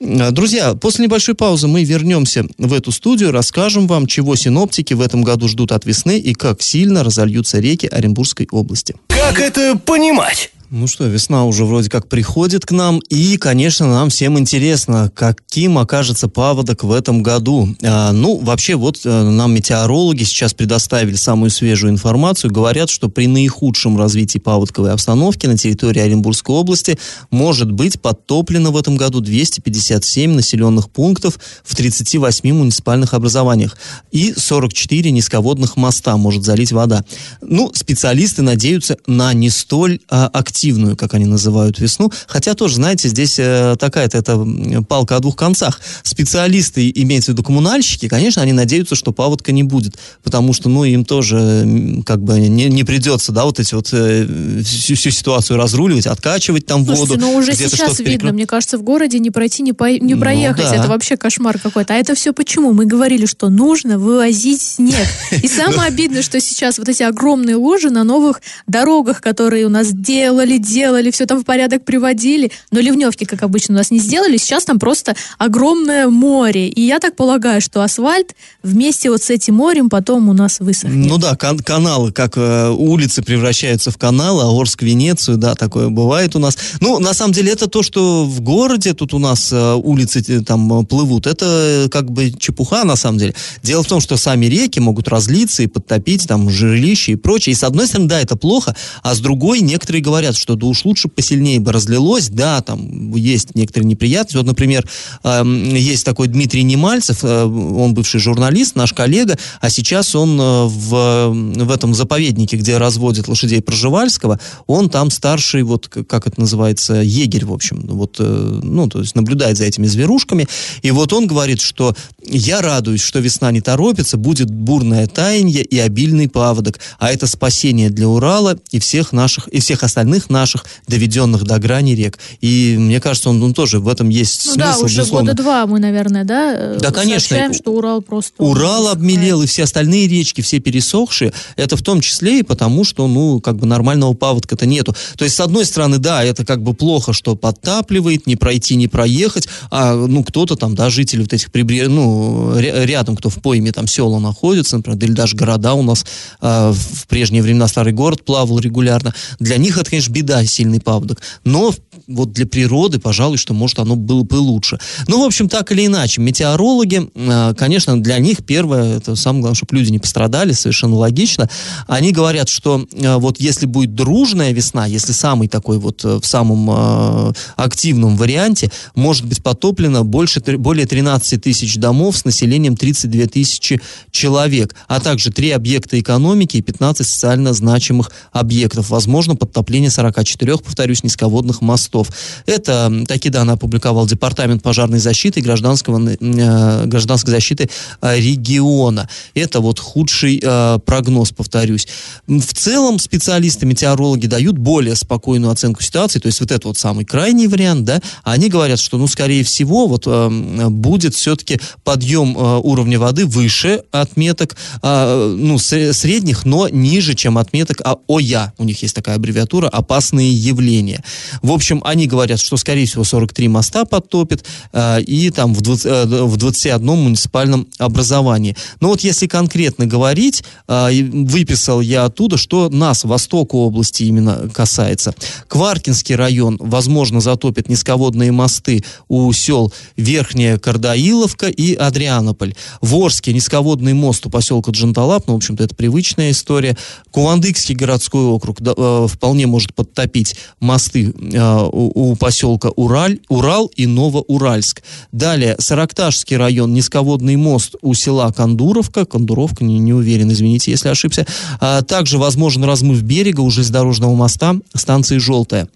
Э, 0.00 0.30
друзья, 0.30 0.74
после 0.74 1.04
небольшой 1.04 1.34
паузы 1.34 1.68
мы 1.68 1.84
вернемся 1.84 2.44
в 2.58 2.72
эту 2.72 2.92
студию, 2.92 3.32
расскажем 3.32 3.86
вам, 3.86 4.06
чего 4.06 4.36
синоптики 4.36 4.94
в 4.94 5.00
этом 5.00 5.22
году 5.22 5.48
ждут 5.48 5.72
от 5.72 5.84
весны 5.86 6.18
и 6.18 6.34
как 6.34 6.62
сильно 6.62 7.04
разольются 7.04 7.58
реки 7.58 7.86
Оренбургской 7.86 8.48
области. 8.50 8.94
Как 9.08 9.40
это 9.40 9.76
понимать? 9.76 10.50
Ну 10.70 10.86
что, 10.86 11.06
весна 11.06 11.46
уже 11.46 11.64
вроде 11.64 11.88
как 11.88 12.08
приходит 12.08 12.66
к 12.66 12.72
нам, 12.72 12.98
и, 13.08 13.38
конечно, 13.38 13.86
нам 13.86 14.10
всем 14.10 14.38
интересно, 14.38 15.10
каким 15.14 15.78
окажется 15.78 16.28
паводок 16.28 16.84
в 16.84 16.92
этом 16.92 17.22
году. 17.22 17.74
А, 17.82 18.12
ну, 18.12 18.36
вообще, 18.36 18.74
вот 18.74 19.00
а, 19.06 19.30
нам 19.30 19.54
метеорологи 19.54 20.24
сейчас 20.24 20.52
предоставили 20.52 21.16
самую 21.16 21.48
свежую 21.48 21.90
информацию. 21.90 22.52
Говорят, 22.52 22.90
что 22.90 23.08
при 23.08 23.26
наихудшем 23.28 23.96
развитии 23.96 24.38
паводковой 24.38 24.92
обстановки 24.92 25.46
на 25.46 25.56
территории 25.56 26.00
Оренбургской 26.00 26.54
области 26.54 26.98
может 27.30 27.72
быть 27.72 27.98
подтоплено 27.98 28.70
в 28.70 28.76
этом 28.76 28.98
году 28.98 29.20
257 29.20 30.32
населенных 30.32 30.90
пунктов 30.90 31.38
в 31.64 31.74
38 31.76 32.52
муниципальных 32.52 33.14
образованиях, 33.14 33.78
и 34.12 34.34
44 34.36 35.10
низководных 35.12 35.78
моста 35.78 36.18
может 36.18 36.44
залить 36.44 36.72
вода. 36.72 37.06
Ну, 37.40 37.72
специалисты 37.74 38.42
надеются 38.42 38.98
на 39.06 39.32
не 39.32 39.48
столь 39.48 40.00
а, 40.10 40.26
активную 40.26 40.57
активную, 40.58 40.96
как 40.96 41.14
они 41.14 41.24
называют, 41.24 41.78
весну. 41.78 42.10
Хотя 42.26 42.54
тоже, 42.54 42.76
знаете, 42.76 43.08
здесь 43.08 43.38
э, 43.38 43.76
такая-то 43.78 44.18
это 44.18 44.44
палка 44.88 45.16
о 45.16 45.20
двух 45.20 45.36
концах. 45.36 45.80
Специалисты, 46.02 46.90
имеется 46.96 47.30
в 47.30 47.34
виду 47.34 47.44
коммунальщики, 47.44 48.08
конечно, 48.08 48.42
они 48.42 48.52
надеются, 48.52 48.96
что 48.96 49.12
паводка 49.12 49.52
не 49.52 49.62
будет, 49.62 49.96
потому 50.24 50.52
что, 50.52 50.68
ну, 50.68 50.82
им 50.82 51.04
тоже 51.04 52.02
как 52.04 52.20
бы 52.20 52.40
не, 52.40 52.64
не 52.64 52.82
придется, 52.82 53.30
да, 53.30 53.44
вот 53.44 53.60
эти 53.60 53.74
вот 53.74 53.90
э, 53.92 54.62
всю, 54.64 54.96
всю 54.96 55.10
ситуацию 55.10 55.58
разруливать, 55.58 56.08
откачивать 56.08 56.66
там 56.66 56.84
Слушайте, 56.84 57.12
воду. 57.12 57.20
ну 57.20 57.34
уже 57.36 57.52
сейчас 57.54 58.00
видно, 58.00 58.04
перекры... 58.04 58.32
мне 58.32 58.46
кажется, 58.46 58.78
в 58.78 58.82
городе 58.82 59.20
не 59.20 59.30
пройти, 59.30 59.62
не, 59.62 59.72
по... 59.72 59.84
не 59.84 60.14
ну 60.14 60.20
проехать, 60.20 60.64
ну, 60.64 60.70
да. 60.70 60.76
это 60.76 60.88
вообще 60.88 61.16
кошмар 61.16 61.60
какой-то. 61.60 61.94
А 61.94 61.96
это 61.96 62.16
все 62.16 62.32
почему? 62.32 62.72
Мы 62.72 62.84
говорили, 62.84 63.26
что 63.26 63.48
нужно 63.48 63.98
вывозить 63.98 64.60
снег. 64.60 65.06
И 65.40 65.46
самое 65.48 65.88
обидное, 65.88 66.22
что 66.22 66.40
сейчас 66.40 66.78
вот 66.78 66.88
эти 66.88 67.04
огромные 67.04 67.54
лужи 67.54 67.90
на 67.90 68.02
новых 68.02 68.42
дорогах, 68.66 69.20
которые 69.20 69.66
у 69.66 69.68
нас 69.68 69.92
делали, 69.92 70.47
делали, 70.56 70.88
делали, 70.88 71.10
все 71.10 71.26
там 71.26 71.40
в 71.40 71.44
порядок 71.44 71.84
приводили, 71.84 72.50
но 72.70 72.80
ливневки, 72.80 73.24
как 73.24 73.42
обычно, 73.42 73.74
у 73.74 73.78
нас 73.78 73.90
не 73.90 73.98
сделали. 73.98 74.36
Сейчас 74.36 74.64
там 74.64 74.78
просто 74.78 75.14
огромное 75.38 76.08
море. 76.08 76.68
И 76.68 76.80
я 76.80 76.98
так 76.98 77.16
полагаю, 77.16 77.60
что 77.60 77.82
асфальт 77.82 78.34
вместе 78.62 79.10
вот 79.10 79.22
с 79.22 79.30
этим 79.30 79.54
морем 79.54 79.88
потом 79.88 80.28
у 80.28 80.32
нас 80.32 80.60
высохнет. 80.60 81.06
Ну 81.06 81.18
да, 81.18 81.36
кан- 81.36 81.58
каналы, 81.58 82.12
как 82.12 82.36
э, 82.36 82.70
улицы 82.70 83.22
превращаются 83.22 83.90
в 83.90 83.98
каналы, 83.98 84.42
а 84.42 84.60
Орск, 84.60 84.82
Венецию, 84.82 85.36
да, 85.36 85.54
такое 85.54 85.88
бывает 85.88 86.36
у 86.36 86.38
нас. 86.38 86.56
Ну, 86.80 86.98
на 86.98 87.14
самом 87.14 87.32
деле, 87.32 87.52
это 87.52 87.66
то, 87.66 87.82
что 87.82 88.24
в 88.24 88.40
городе 88.40 88.94
тут 88.94 89.14
у 89.14 89.18
нас 89.18 89.52
э, 89.52 89.74
улицы 89.74 90.24
э, 90.28 90.40
там 90.40 90.86
плывут, 90.86 91.26
это 91.26 91.44
э, 91.46 91.88
как 91.88 92.10
бы 92.10 92.32
чепуха, 92.38 92.84
на 92.84 92.96
самом 92.96 93.18
деле. 93.18 93.34
Дело 93.62 93.82
в 93.82 93.86
том, 93.86 94.00
что 94.00 94.16
сами 94.16 94.46
реки 94.46 94.80
могут 94.80 95.08
разлиться 95.08 95.62
и 95.62 95.66
подтопить 95.66 96.26
там 96.26 96.50
жилища 96.50 97.12
и 97.12 97.16
прочее. 97.16 97.52
И 97.52 97.56
с 97.56 97.64
одной 97.64 97.86
стороны, 97.86 98.08
да, 98.08 98.20
это 98.20 98.36
плохо, 98.36 98.74
а 99.02 99.14
с 99.14 99.20
другой 99.20 99.60
некоторые 99.60 100.02
говорят, 100.02 100.36
что 100.38 100.54
да 100.54 100.66
уж 100.66 100.84
лучше 100.84 101.08
посильнее 101.08 101.60
бы 101.60 101.72
разлилось, 101.72 102.28
да, 102.28 102.60
там 102.62 103.14
есть 103.14 103.54
некоторые 103.54 103.88
неприятности. 103.88 104.36
Вот, 104.36 104.46
например, 104.46 104.88
э, 105.24 105.42
есть 105.76 106.04
такой 106.04 106.28
Дмитрий 106.28 106.62
Немальцев, 106.62 107.18
э, 107.22 107.44
он 107.44 107.94
бывший 107.94 108.20
журналист, 108.20 108.76
наш 108.76 108.92
коллега, 108.92 109.38
а 109.60 109.70
сейчас 109.70 110.14
он 110.14 110.40
э, 110.40 110.64
в, 110.66 111.28
в 111.30 111.70
этом 111.70 111.94
заповеднике, 111.94 112.56
где 112.56 112.78
разводят 112.78 113.28
лошадей 113.28 113.60
Проживальского, 113.60 114.40
он 114.66 114.88
там 114.88 115.10
старший, 115.10 115.62
вот 115.62 115.88
как 115.88 116.26
это 116.26 116.40
называется, 116.40 116.94
егерь, 116.94 117.44
в 117.44 117.52
общем, 117.52 117.84
вот, 117.86 118.16
э, 118.18 118.60
ну, 118.62 118.88
то 118.88 119.00
есть 119.00 119.14
наблюдает 119.14 119.56
за 119.56 119.64
этими 119.64 119.86
зверушками, 119.86 120.46
и 120.82 120.90
вот 120.90 121.12
он 121.12 121.26
говорит, 121.26 121.60
что 121.60 121.94
я 122.24 122.60
радуюсь, 122.60 123.02
что 123.02 123.18
весна 123.18 123.50
не 123.50 123.60
торопится, 123.60 124.16
будет 124.16 124.50
бурное 124.50 125.06
таяние 125.06 125.62
и 125.62 125.78
обильный 125.78 126.28
паводок, 126.28 126.78
а 126.98 127.10
это 127.10 127.26
спасение 127.26 127.90
для 127.90 128.08
Урала 128.08 128.58
и 128.70 128.78
всех 128.78 129.12
наших, 129.12 129.48
и 129.48 129.60
всех 129.60 129.82
остальных 129.82 130.27
этих 130.28 130.30
наших 130.30 130.66
доведенных 130.86 131.44
до 131.44 131.58
грани 131.58 131.92
рек. 131.94 132.18
И 132.40 132.76
мне 132.78 133.00
кажется, 133.00 133.30
он, 133.30 133.42
он 133.42 133.54
тоже 133.54 133.80
в 133.80 133.88
этом 133.88 134.08
есть 134.08 134.46
Ну 134.46 134.52
смысл, 134.54 134.58
да, 134.70 134.78
уже 134.84 134.98
безусловно. 134.98 135.30
года 135.32 135.42
два 135.42 135.66
мы, 135.66 135.78
наверное, 135.78 136.24
да? 136.24 136.52
э, 136.54 136.78
Да, 136.80 136.90
конечно. 136.90 137.28
Сообщаем, 137.28 137.54
что 137.54 137.72
Урал 137.72 138.02
просто... 138.02 138.42
Урал 138.42 138.88
обмелел, 138.88 139.42
и 139.42 139.46
все 139.46 139.64
остальные 139.64 140.08
речки, 140.08 140.40
все 140.40 140.60
пересохшие, 140.60 141.32
это 141.56 141.76
в 141.76 141.82
том 141.82 142.00
числе 142.00 142.40
и 142.40 142.42
потому, 142.42 142.84
что, 142.84 143.06
ну, 143.06 143.40
как 143.40 143.56
бы 143.56 143.66
нормального 143.66 144.14
паводка-то 144.14 144.66
нету. 144.66 144.94
То 145.16 145.24
есть, 145.24 145.36
с 145.36 145.40
одной 145.40 145.64
стороны, 145.64 145.98
да, 145.98 146.22
это 146.24 146.44
как 146.44 146.62
бы 146.62 146.74
плохо, 146.74 147.12
что 147.12 147.36
подтапливает, 147.36 148.26
не 148.26 148.36
пройти, 148.36 148.76
не 148.76 148.88
проехать, 148.88 149.48
а, 149.70 149.94
ну, 149.94 150.22
кто-то 150.24 150.56
там, 150.56 150.74
да, 150.74 150.90
жители 150.90 151.22
вот 151.22 151.32
этих 151.32 151.50
прибреж... 151.50 151.88
ну, 151.88 152.58
ря- 152.58 152.84
рядом, 152.84 153.16
кто 153.16 153.28
в 153.30 153.36
пойме 153.40 153.72
там 153.72 153.86
села 153.86 154.18
находится, 154.18 154.76
например, 154.76 154.98
или 155.02 155.12
даже 155.12 155.36
города 155.36 155.74
у 155.74 155.82
нас 155.82 156.04
а, 156.40 156.72
в 156.72 157.06
прежние 157.06 157.42
времена 157.42 157.68
старый 157.68 157.92
город 157.92 158.24
плавал 158.24 158.58
регулярно, 158.58 159.14
для 159.38 159.56
них 159.56 159.78
это, 159.78 159.88
конечно, 159.90 160.12
беда, 160.18 160.44
сильный 160.44 160.80
паводок. 160.80 161.20
Но 161.44 161.72
вот 162.06 162.32
для 162.32 162.46
природы, 162.46 162.98
пожалуй, 162.98 163.36
что, 163.36 163.54
может, 163.54 163.78
оно 163.78 163.94
было 163.94 164.22
бы 164.22 164.36
лучше. 164.36 164.78
Ну, 165.06 165.22
в 165.22 165.26
общем, 165.26 165.48
так 165.48 165.70
или 165.72 165.86
иначе, 165.86 166.20
метеорологи, 166.20 167.10
э, 167.14 167.54
конечно, 167.56 168.02
для 168.02 168.18
них 168.18 168.44
первое, 168.44 168.96
это 168.96 169.14
самое 169.14 169.42
главное, 169.42 169.56
чтобы 169.56 169.76
люди 169.76 169.90
не 169.90 169.98
пострадали, 169.98 170.52
совершенно 170.52 170.96
логично. 170.96 171.48
Они 171.86 172.12
говорят, 172.12 172.48
что 172.48 172.86
э, 172.92 173.16
вот 173.16 173.38
если 173.40 173.66
будет 173.66 173.94
дружная 173.94 174.52
весна, 174.52 174.86
если 174.86 175.12
самый 175.12 175.48
такой 175.48 175.78
вот 175.78 176.04
э, 176.04 176.18
в 176.20 176.26
самом 176.26 177.34
активном 177.56 178.16
варианте, 178.16 178.70
может 178.94 179.24
быть 179.26 179.42
потоплено 179.42 180.04
больше, 180.04 180.40
более 180.40 180.86
13 180.86 181.42
тысяч 181.42 181.76
домов 181.76 182.16
с 182.16 182.24
населением 182.24 182.76
32 182.76 183.26
тысячи 183.26 183.80
человек, 184.10 184.74
а 184.86 185.00
также 185.00 185.30
три 185.30 185.50
объекта 185.50 186.00
экономики 186.00 186.56
и 186.56 186.62
15 186.62 187.06
социально 187.06 187.52
значимых 187.52 188.10
объектов. 188.32 188.90
Возможно, 188.90 189.36
подтопление 189.36 189.90
44, 190.12 190.58
повторюсь, 190.58 191.02
низководных 191.02 191.60
мостов. 191.60 192.08
Это 192.46 192.92
такие 193.06 193.30
данные 193.30 193.54
опубликовал 193.54 194.06
Департамент 194.06 194.62
пожарной 194.62 194.98
защиты 194.98 195.40
и 195.40 195.42
гражданского, 195.42 196.00
э, 196.08 196.86
гражданской 196.86 197.32
защиты 197.32 197.68
э, 198.00 198.16
региона. 198.18 199.08
Это 199.34 199.60
вот 199.60 199.78
худший 199.78 200.40
э, 200.42 200.78
прогноз, 200.84 201.30
повторюсь. 201.32 201.88
В 202.26 202.54
целом 202.54 202.98
специалисты, 202.98 203.66
метеорологи 203.66 204.26
дают 204.26 204.58
более 204.58 204.96
спокойную 204.96 205.52
оценку 205.52 205.82
ситуации, 205.82 206.18
то 206.18 206.26
есть 206.26 206.40
вот 206.40 206.50
это 206.50 206.68
вот 206.68 206.78
самый 206.78 207.04
крайний 207.04 207.46
вариант, 207.46 207.84
да, 207.84 208.00
они 208.22 208.48
говорят, 208.48 208.80
что, 208.80 208.98
ну, 208.98 209.06
скорее 209.06 209.44
всего, 209.44 209.86
вот 209.86 210.04
э, 210.06 210.68
будет 210.68 211.14
все-таки 211.14 211.60
подъем 211.84 212.36
э, 212.36 212.60
уровня 212.62 212.98
воды 212.98 213.26
выше 213.26 213.82
отметок, 213.92 214.56
э, 214.82 215.36
ну, 215.38 215.56
сре- 215.56 215.92
средних, 215.92 216.44
но 216.44 216.68
ниже, 216.68 217.14
чем 217.14 217.38
отметок 217.38 217.80
а, 217.84 217.98
ОЯ. 218.06 218.52
У 218.58 218.64
них 218.64 218.82
есть 218.82 218.94
такая 218.94 219.16
аббревиатура 219.16 219.68
«Опасные 219.98 220.32
явления». 220.32 221.02
В 221.42 221.50
общем, 221.50 221.82
они 221.84 222.06
говорят, 222.06 222.38
что, 222.38 222.56
скорее 222.56 222.86
всего, 222.86 223.02
43 223.02 223.48
моста 223.48 223.84
подтопит 223.84 224.44
э, 224.72 225.02
и 225.02 225.30
там 225.30 225.52
в, 225.52 225.60
20, 225.60 225.86
э, 225.86 226.04
в 226.24 226.36
21 226.36 226.86
муниципальном 226.86 227.66
образовании. 227.78 228.56
Но 228.80 228.90
вот 228.90 229.00
если 229.00 229.26
конкретно 229.26 229.86
говорить, 229.86 230.44
э, 230.68 231.02
выписал 231.02 231.80
я 231.80 232.04
оттуда, 232.04 232.36
что 232.36 232.68
нас, 232.68 233.02
восток 233.02 233.54
области 233.54 234.04
именно 234.04 234.48
касается. 234.54 235.14
Кваркинский 235.48 236.14
район, 236.14 236.56
возможно, 236.60 237.20
затопит 237.20 237.68
низководные 237.68 238.30
мосты 238.30 238.84
у 239.08 239.32
сел 239.32 239.72
Верхняя 239.96 240.58
Кардаиловка 240.58 241.48
и 241.48 241.74
Адрианополь. 241.74 242.54
В 242.80 242.94
Орске 242.94 243.32
низководный 243.32 243.94
мост 243.94 244.24
у 244.26 244.30
поселка 244.30 244.70
Джанталап, 244.70 245.26
ну, 245.26 245.34
в 245.34 245.36
общем-то, 245.38 245.64
это 245.64 245.74
привычная 245.74 246.30
история. 246.30 246.76
Кувандыкский 247.10 247.74
городской 247.74 248.22
округ 248.22 248.58
э, 248.60 249.06
вполне 249.08 249.48
может 249.48 249.74
подтопить 249.88 250.36
мосты 250.60 251.12
э, 251.32 251.68
у, 251.72 252.10
у 252.12 252.16
поселка 252.16 252.70
Ураль, 252.76 253.18
Урал 253.28 253.66
и 253.74 253.86
Новоуральск. 253.86 254.82
Далее, 255.12 255.56
Саракташский 255.58 256.36
район, 256.36 256.72
низководный 256.72 257.36
мост 257.36 257.74
у 257.82 257.94
села 257.94 258.30
Кондуровка, 258.32 259.04
Кондуровка, 259.04 259.64
не, 259.64 259.78
не 259.78 259.92
уверен, 259.92 260.30
извините, 260.30 260.70
если 260.70 260.88
ошибся. 260.88 261.26
А, 261.60 261.82
также 261.82 262.18
возможен 262.18 262.64
размыв 262.64 263.02
берега 263.02 263.40
у 263.40 263.50
железнодорожного 263.50 264.14
моста 264.14 264.56
станции 264.74 265.18
Желтая. 265.18 265.68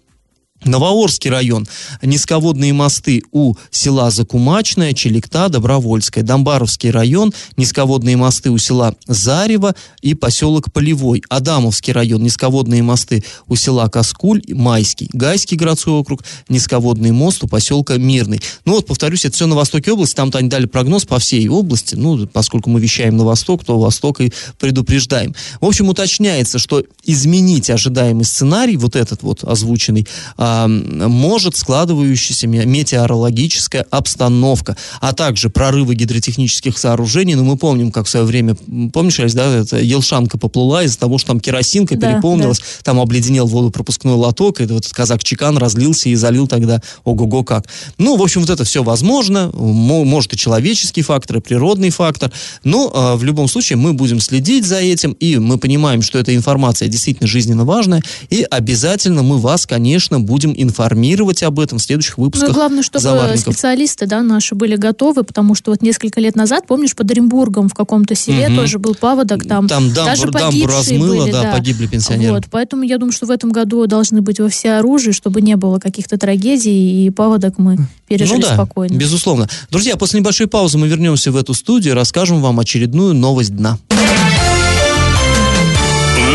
Новоорский 0.64 1.30
район. 1.30 1.66
Низководные 2.02 2.72
мосты 2.72 3.22
у 3.32 3.54
села 3.70 4.10
Закумачное, 4.10 4.92
Челикта, 4.92 5.48
Добровольская. 5.48 6.22
Домбаровский 6.22 6.90
район. 6.90 7.32
Низководные 7.56 8.16
мосты 8.16 8.50
у 8.50 8.58
села 8.58 8.94
Зарево 9.06 9.74
и 10.00 10.14
поселок 10.14 10.72
Полевой. 10.72 11.22
Адамовский 11.28 11.92
район. 11.92 12.22
Низководные 12.22 12.82
мосты 12.82 13.24
у 13.48 13.56
села 13.56 13.88
Каскуль, 13.88 14.42
Майский. 14.48 15.08
Гайский 15.12 15.56
городской 15.56 15.94
округ. 15.94 16.22
Низководный 16.48 17.10
мост 17.10 17.42
у 17.44 17.48
поселка 17.48 17.96
Мирный. 17.96 18.40
Ну 18.64 18.74
вот, 18.74 18.86
повторюсь, 18.86 19.24
это 19.24 19.34
все 19.34 19.46
на 19.46 19.56
востоке 19.56 19.92
области. 19.92 20.14
Там-то 20.14 20.38
они 20.38 20.48
дали 20.48 20.66
прогноз 20.66 21.04
по 21.04 21.18
всей 21.18 21.48
области. 21.48 21.94
Ну, 21.96 22.26
поскольку 22.26 22.70
мы 22.70 22.80
вещаем 22.80 23.16
на 23.16 23.24
восток, 23.24 23.64
то 23.64 23.78
восток 23.78 24.20
и 24.20 24.32
предупреждаем. 24.58 25.34
В 25.60 25.66
общем, 25.66 25.88
уточняется, 25.88 26.58
что 26.58 26.82
изменить 27.04 27.70
ожидаемый 27.70 28.24
сценарий, 28.24 28.76
вот 28.76 28.96
этот 28.96 29.22
вот 29.22 29.44
озвученный, 29.44 30.06
а, 30.36 30.51
может 30.68 31.56
складывающаяся 31.56 32.46
ме- 32.46 32.64
метеорологическая 32.64 33.86
обстановка, 33.90 34.76
а 35.00 35.12
также 35.12 35.50
прорывы 35.50 35.94
гидротехнических 35.94 36.78
сооружений. 36.78 37.34
Ну, 37.34 37.44
мы 37.44 37.56
помним, 37.56 37.90
как 37.92 38.06
в 38.06 38.10
свое 38.10 38.26
время, 38.26 38.56
помнишь, 38.92 39.18
да, 39.32 39.54
это 39.54 39.78
Елшанка 39.78 40.38
поплыла 40.38 40.82
из-за 40.84 40.98
того, 40.98 41.18
что 41.18 41.28
там 41.28 41.40
керосинка 41.40 41.96
Да, 41.96 42.12
переполнилась, 42.12 42.60
там 42.82 43.00
обледенел 43.00 43.46
водопропускной 43.46 44.14
лоток, 44.14 44.60
и 44.60 44.66
вот 44.66 44.80
этот 44.80 44.92
казак 44.92 45.22
Чекан 45.24 45.58
разлился 45.58 46.08
и 46.08 46.14
залил 46.14 46.46
тогда 46.46 46.80
ого-го 47.04 47.44
как. 47.44 47.66
Ну, 47.98 48.16
в 48.16 48.22
общем, 48.22 48.40
вот 48.40 48.50
это 48.50 48.64
все 48.64 48.82
возможно, 48.82 49.50
мо- 49.54 50.04
может 50.04 50.32
и 50.32 50.36
человеческий 50.36 51.02
фактор, 51.02 51.36
и 51.36 51.40
природный 51.40 51.90
фактор, 51.90 52.32
но 52.64 52.90
э, 52.92 53.16
в 53.16 53.24
любом 53.24 53.48
случае 53.48 53.76
мы 53.76 53.92
будем 53.92 54.20
следить 54.20 54.64
за 54.66 54.76
этим, 54.80 55.12
и 55.12 55.38
мы 55.38 55.58
понимаем, 55.58 56.02
что 56.02 56.18
эта 56.18 56.34
информация 56.34 56.88
действительно 56.88 57.26
жизненно 57.26 57.64
важная, 57.64 58.02
и 58.30 58.44
обязательно 58.50 59.22
мы 59.22 59.38
вас, 59.38 59.66
конечно, 59.66 60.18
будем 60.20 60.41
информировать 60.50 61.42
об 61.44 61.60
этом 61.60 61.78
в 61.78 61.82
следующих 61.82 62.18
Ну, 62.18 62.24
и 62.24 62.26
выпусках. 62.26 62.52
главное, 62.52 62.82
чтобы 62.82 63.02
заварников. 63.02 63.40
специалисты, 63.54 64.06
да, 64.06 64.22
наши 64.22 64.54
были 64.54 64.76
готовы, 64.76 65.22
потому 65.22 65.54
что 65.54 65.70
вот 65.70 65.82
несколько 65.82 66.20
лет 66.20 66.34
назад, 66.34 66.66
помнишь, 66.66 66.96
под 66.96 67.10
Оренбургом 67.10 67.68
в 67.68 67.74
каком-то 67.74 68.14
селе 68.14 68.48
Мгм. 68.48 68.56
тоже 68.56 68.78
был 68.78 68.94
паводок, 68.94 69.44
там, 69.46 69.68
Там 69.68 69.92
даже 69.92 70.22
дамбу, 70.22 70.38
дамбу 70.38 70.50
погибшие 70.66 70.78
размыло, 70.98 71.22
были, 71.24 71.32
да, 71.32 71.42
да. 71.42 71.52
погибли 71.52 71.86
пенсионеры. 71.86 72.32
Вот, 72.34 72.44
поэтому 72.50 72.82
я 72.82 72.98
думаю, 72.98 73.12
что 73.12 73.26
в 73.26 73.30
этом 73.30 73.50
году 73.52 73.86
должны 73.86 74.20
быть 74.22 74.40
во 74.40 74.48
все 74.48 74.72
оружие, 74.72 75.12
чтобы 75.12 75.40
не 75.42 75.56
было 75.56 75.78
каких-то 75.78 76.18
трагедий, 76.18 77.06
и 77.06 77.10
паводок 77.10 77.58
мы 77.58 77.76
пережили 78.08 78.36
ну 78.36 78.42
да, 78.42 78.54
спокойно. 78.54 78.94
безусловно. 78.96 79.48
Друзья, 79.70 79.96
после 79.96 80.20
небольшой 80.20 80.46
паузы 80.46 80.78
мы 80.78 80.88
вернемся 80.88 81.30
в 81.30 81.36
эту 81.36 81.54
студию 81.54 81.92
и 81.94 81.96
расскажем 81.96 82.40
вам 82.40 82.58
очередную 82.60 83.14
новость 83.14 83.54
дна. 83.56 83.78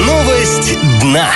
Новость 0.05 0.77
дна. 1.01 1.29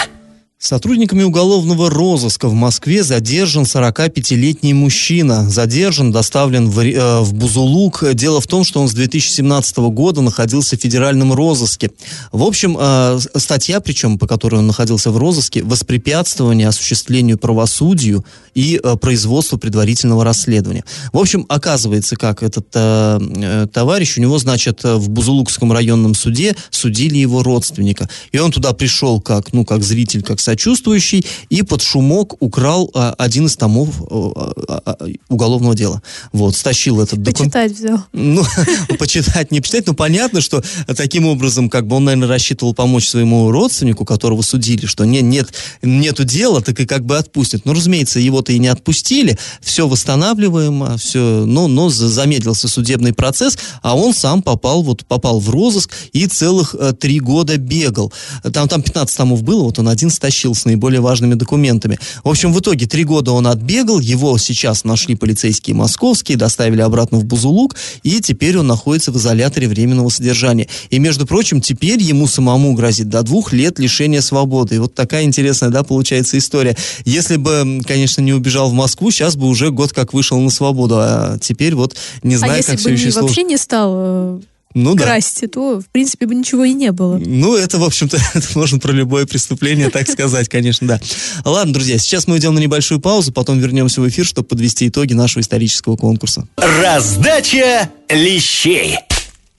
Сотрудниками 0.61 1.23
уголовного 1.23 1.89
розыска 1.89 2.47
в 2.47 2.53
Москве 2.53 3.01
задержан 3.01 3.63
45-летний 3.63 4.75
мужчина. 4.75 5.49
Задержан, 5.49 6.11
доставлен 6.11 6.69
в, 6.69 6.79
э, 6.81 7.21
в 7.21 7.33
Бузулук. 7.33 8.03
Дело 8.13 8.39
в 8.41 8.45
том, 8.45 8.63
что 8.63 8.79
он 8.79 8.87
с 8.87 8.93
2017 8.93 9.89
года 9.89 10.21
находился 10.21 10.77
в 10.77 10.79
федеральном 10.79 11.33
розыске. 11.33 11.89
В 12.31 12.43
общем, 12.43 12.77
э, 12.79 13.19
статья, 13.37 13.79
причем, 13.79 14.19
по 14.19 14.27
которой 14.27 14.57
он 14.57 14.67
находился 14.67 15.09
в 15.09 15.17
розыске, 15.17 15.63
воспрепятствование 15.63 16.67
осуществлению 16.67 17.39
правосудию 17.39 18.23
и 18.53 18.79
э, 18.83 18.95
производству 18.97 19.57
предварительного 19.57 20.23
расследования. 20.23 20.83
В 21.11 21.17
общем, 21.17 21.47
оказывается, 21.49 22.15
как 22.15 22.43
этот 22.43 22.67
э, 22.75 23.19
э, 23.19 23.67
товарищ, 23.73 24.19
у 24.19 24.21
него, 24.21 24.37
значит, 24.37 24.81
э, 24.83 24.93
в 24.93 25.09
Бузулукском 25.09 25.71
районном 25.71 26.13
суде 26.13 26.55
судили 26.69 27.17
его 27.17 27.41
родственника. 27.41 28.07
И 28.31 28.37
он 28.37 28.51
туда 28.51 28.73
пришел 28.73 29.19
как, 29.19 29.53
ну, 29.53 29.65
как 29.65 29.83
зритель, 29.83 30.21
как 30.21 30.39
сочувствующий, 30.51 31.25
и 31.49 31.61
под 31.63 31.81
шумок 31.81 32.35
украл 32.41 32.91
а, 32.93 33.15
один 33.17 33.45
из 33.45 33.55
томов 33.55 33.89
а, 34.09 34.51
а, 34.67 34.97
уголовного 35.29 35.75
дела. 35.75 36.01
Вот, 36.33 36.55
стащил 36.55 36.99
этот 36.99 37.21
документ. 37.21 37.53
Почитать 37.53 37.77
взял. 37.77 38.03
Ну, 38.11 38.43
почитать, 38.99 39.51
не 39.51 39.61
почитать, 39.61 39.87
но 39.87 39.93
понятно, 39.93 40.41
что 40.41 40.61
таким 40.97 41.25
образом, 41.27 41.69
как 41.69 41.87
бы 41.87 41.95
он, 41.95 42.03
наверное, 42.03 42.27
рассчитывал 42.27 42.73
помочь 42.73 43.07
своему 43.07 43.49
родственнику, 43.49 44.03
которого 44.03 44.41
судили, 44.41 44.85
что 44.85 45.05
не, 45.05 45.21
нет, 45.21 45.53
нету 45.81 46.25
дела, 46.25 46.61
так 46.61 46.79
и 46.81 46.85
как 46.85 47.05
бы 47.05 47.17
отпустят. 47.17 47.65
Но, 47.65 47.73
разумеется, 47.73 48.19
его-то 48.19 48.51
и 48.51 48.59
не 48.59 48.67
отпустили, 48.67 49.37
все 49.61 49.87
восстанавливаемо, 49.87 50.97
все, 50.97 51.45
но, 51.45 51.69
но 51.69 51.89
за- 51.89 52.09
замедлился 52.09 52.67
судебный 52.67 53.13
процесс, 53.13 53.57
а 53.81 53.95
он 53.95 54.13
сам 54.13 54.41
попал, 54.41 54.83
вот, 54.83 55.05
попал 55.05 55.39
в 55.39 55.49
розыск 55.49 55.93
и 56.11 56.27
целых 56.27 56.75
э, 56.77 56.91
три 56.91 57.21
года 57.21 57.55
бегал. 57.57 58.11
Там, 58.51 58.67
там 58.67 58.81
15 58.81 59.15
томов 59.15 59.43
было, 59.43 59.63
вот 59.63 59.79
он 59.79 59.87
один 59.87 60.09
стащил, 60.09 60.40
тащил 60.41 60.55
с 60.55 60.65
наиболее 60.65 61.01
важными 61.01 61.35
документами. 61.35 61.99
В 62.23 62.29
общем, 62.29 62.51
в 62.53 62.59
итоге 62.59 62.87
три 62.87 63.03
года 63.03 63.31
он 63.31 63.45
отбегал, 63.47 63.99
его 63.99 64.37
сейчас 64.37 64.83
нашли 64.83 65.15
полицейские 65.15 65.75
московские, 65.75 66.37
доставили 66.37 66.81
обратно 66.81 67.19
в 67.19 67.25
Бузулук, 67.25 67.75
и 68.03 68.21
теперь 68.21 68.57
он 68.57 68.67
находится 68.67 69.11
в 69.11 69.17
изоляторе 69.17 69.67
временного 69.67 70.09
содержания. 70.09 70.67
И, 70.89 70.99
между 70.99 71.27
прочим, 71.27 71.61
теперь 71.61 72.01
ему 72.01 72.27
самому 72.27 72.73
грозит 72.73 73.09
до 73.09 73.21
двух 73.21 73.53
лет 73.53 73.77
лишения 73.77 74.21
свободы. 74.21 74.75
И 74.75 74.79
вот 74.79 74.95
такая 74.95 75.23
интересная, 75.23 75.69
да, 75.69 75.83
получается 75.83 76.37
история. 76.37 76.75
Если 77.05 77.37
бы, 77.37 77.81
конечно, 77.85 78.21
не 78.21 78.33
убежал 78.33 78.69
в 78.69 78.73
Москву, 78.73 79.11
сейчас 79.11 79.35
бы 79.35 79.47
уже 79.47 79.69
год 79.69 79.93
как 79.93 80.13
вышел 80.13 80.39
на 80.39 80.49
свободу, 80.49 80.95
а 80.97 81.37
теперь 81.39 81.75
вот 81.75 81.95
не 82.23 82.35
знаю, 82.35 82.53
а 82.53 82.57
если 82.57 82.71
как 82.71 82.77
бы 82.77 82.81
все 82.81 82.89
не, 82.89 82.95
еще 82.95 83.11
сложно. 83.11 83.27
вообще 83.27 83.43
не 83.43 83.57
стал 83.57 84.41
Ну 84.73 84.95
да. 84.95 85.03
красить, 85.03 85.51
то, 85.51 85.79
в 85.79 85.87
принципе, 85.87 86.25
бы 86.25 86.35
ничего 86.35 86.63
и 86.63 86.73
не 86.73 86.91
было. 86.91 87.17
Ну, 87.17 87.55
это, 87.55 87.77
в 87.77 87.83
общем-то, 87.83 88.17
это 88.33 88.47
можно 88.55 88.79
про 88.79 88.91
любое 88.91 89.25
преступление 89.25 89.89
так 89.89 90.09
сказать, 90.09 90.49
конечно, 90.49 90.87
да. 90.87 91.01
Ладно, 91.45 91.73
друзья, 91.73 91.97
сейчас 91.97 92.27
мы 92.27 92.37
идем 92.37 92.53
на 92.55 92.59
небольшую 92.59 92.99
паузу, 92.99 93.31
потом 93.31 93.59
вернемся 93.59 94.01
в 94.01 94.07
эфир, 94.07 94.25
чтобы 94.25 94.47
подвести 94.47 94.87
итоги 94.87 95.13
нашего 95.13 95.41
исторического 95.41 95.95
конкурса. 95.97 96.47
Раздача 96.57 97.89
лещей. 98.09 98.97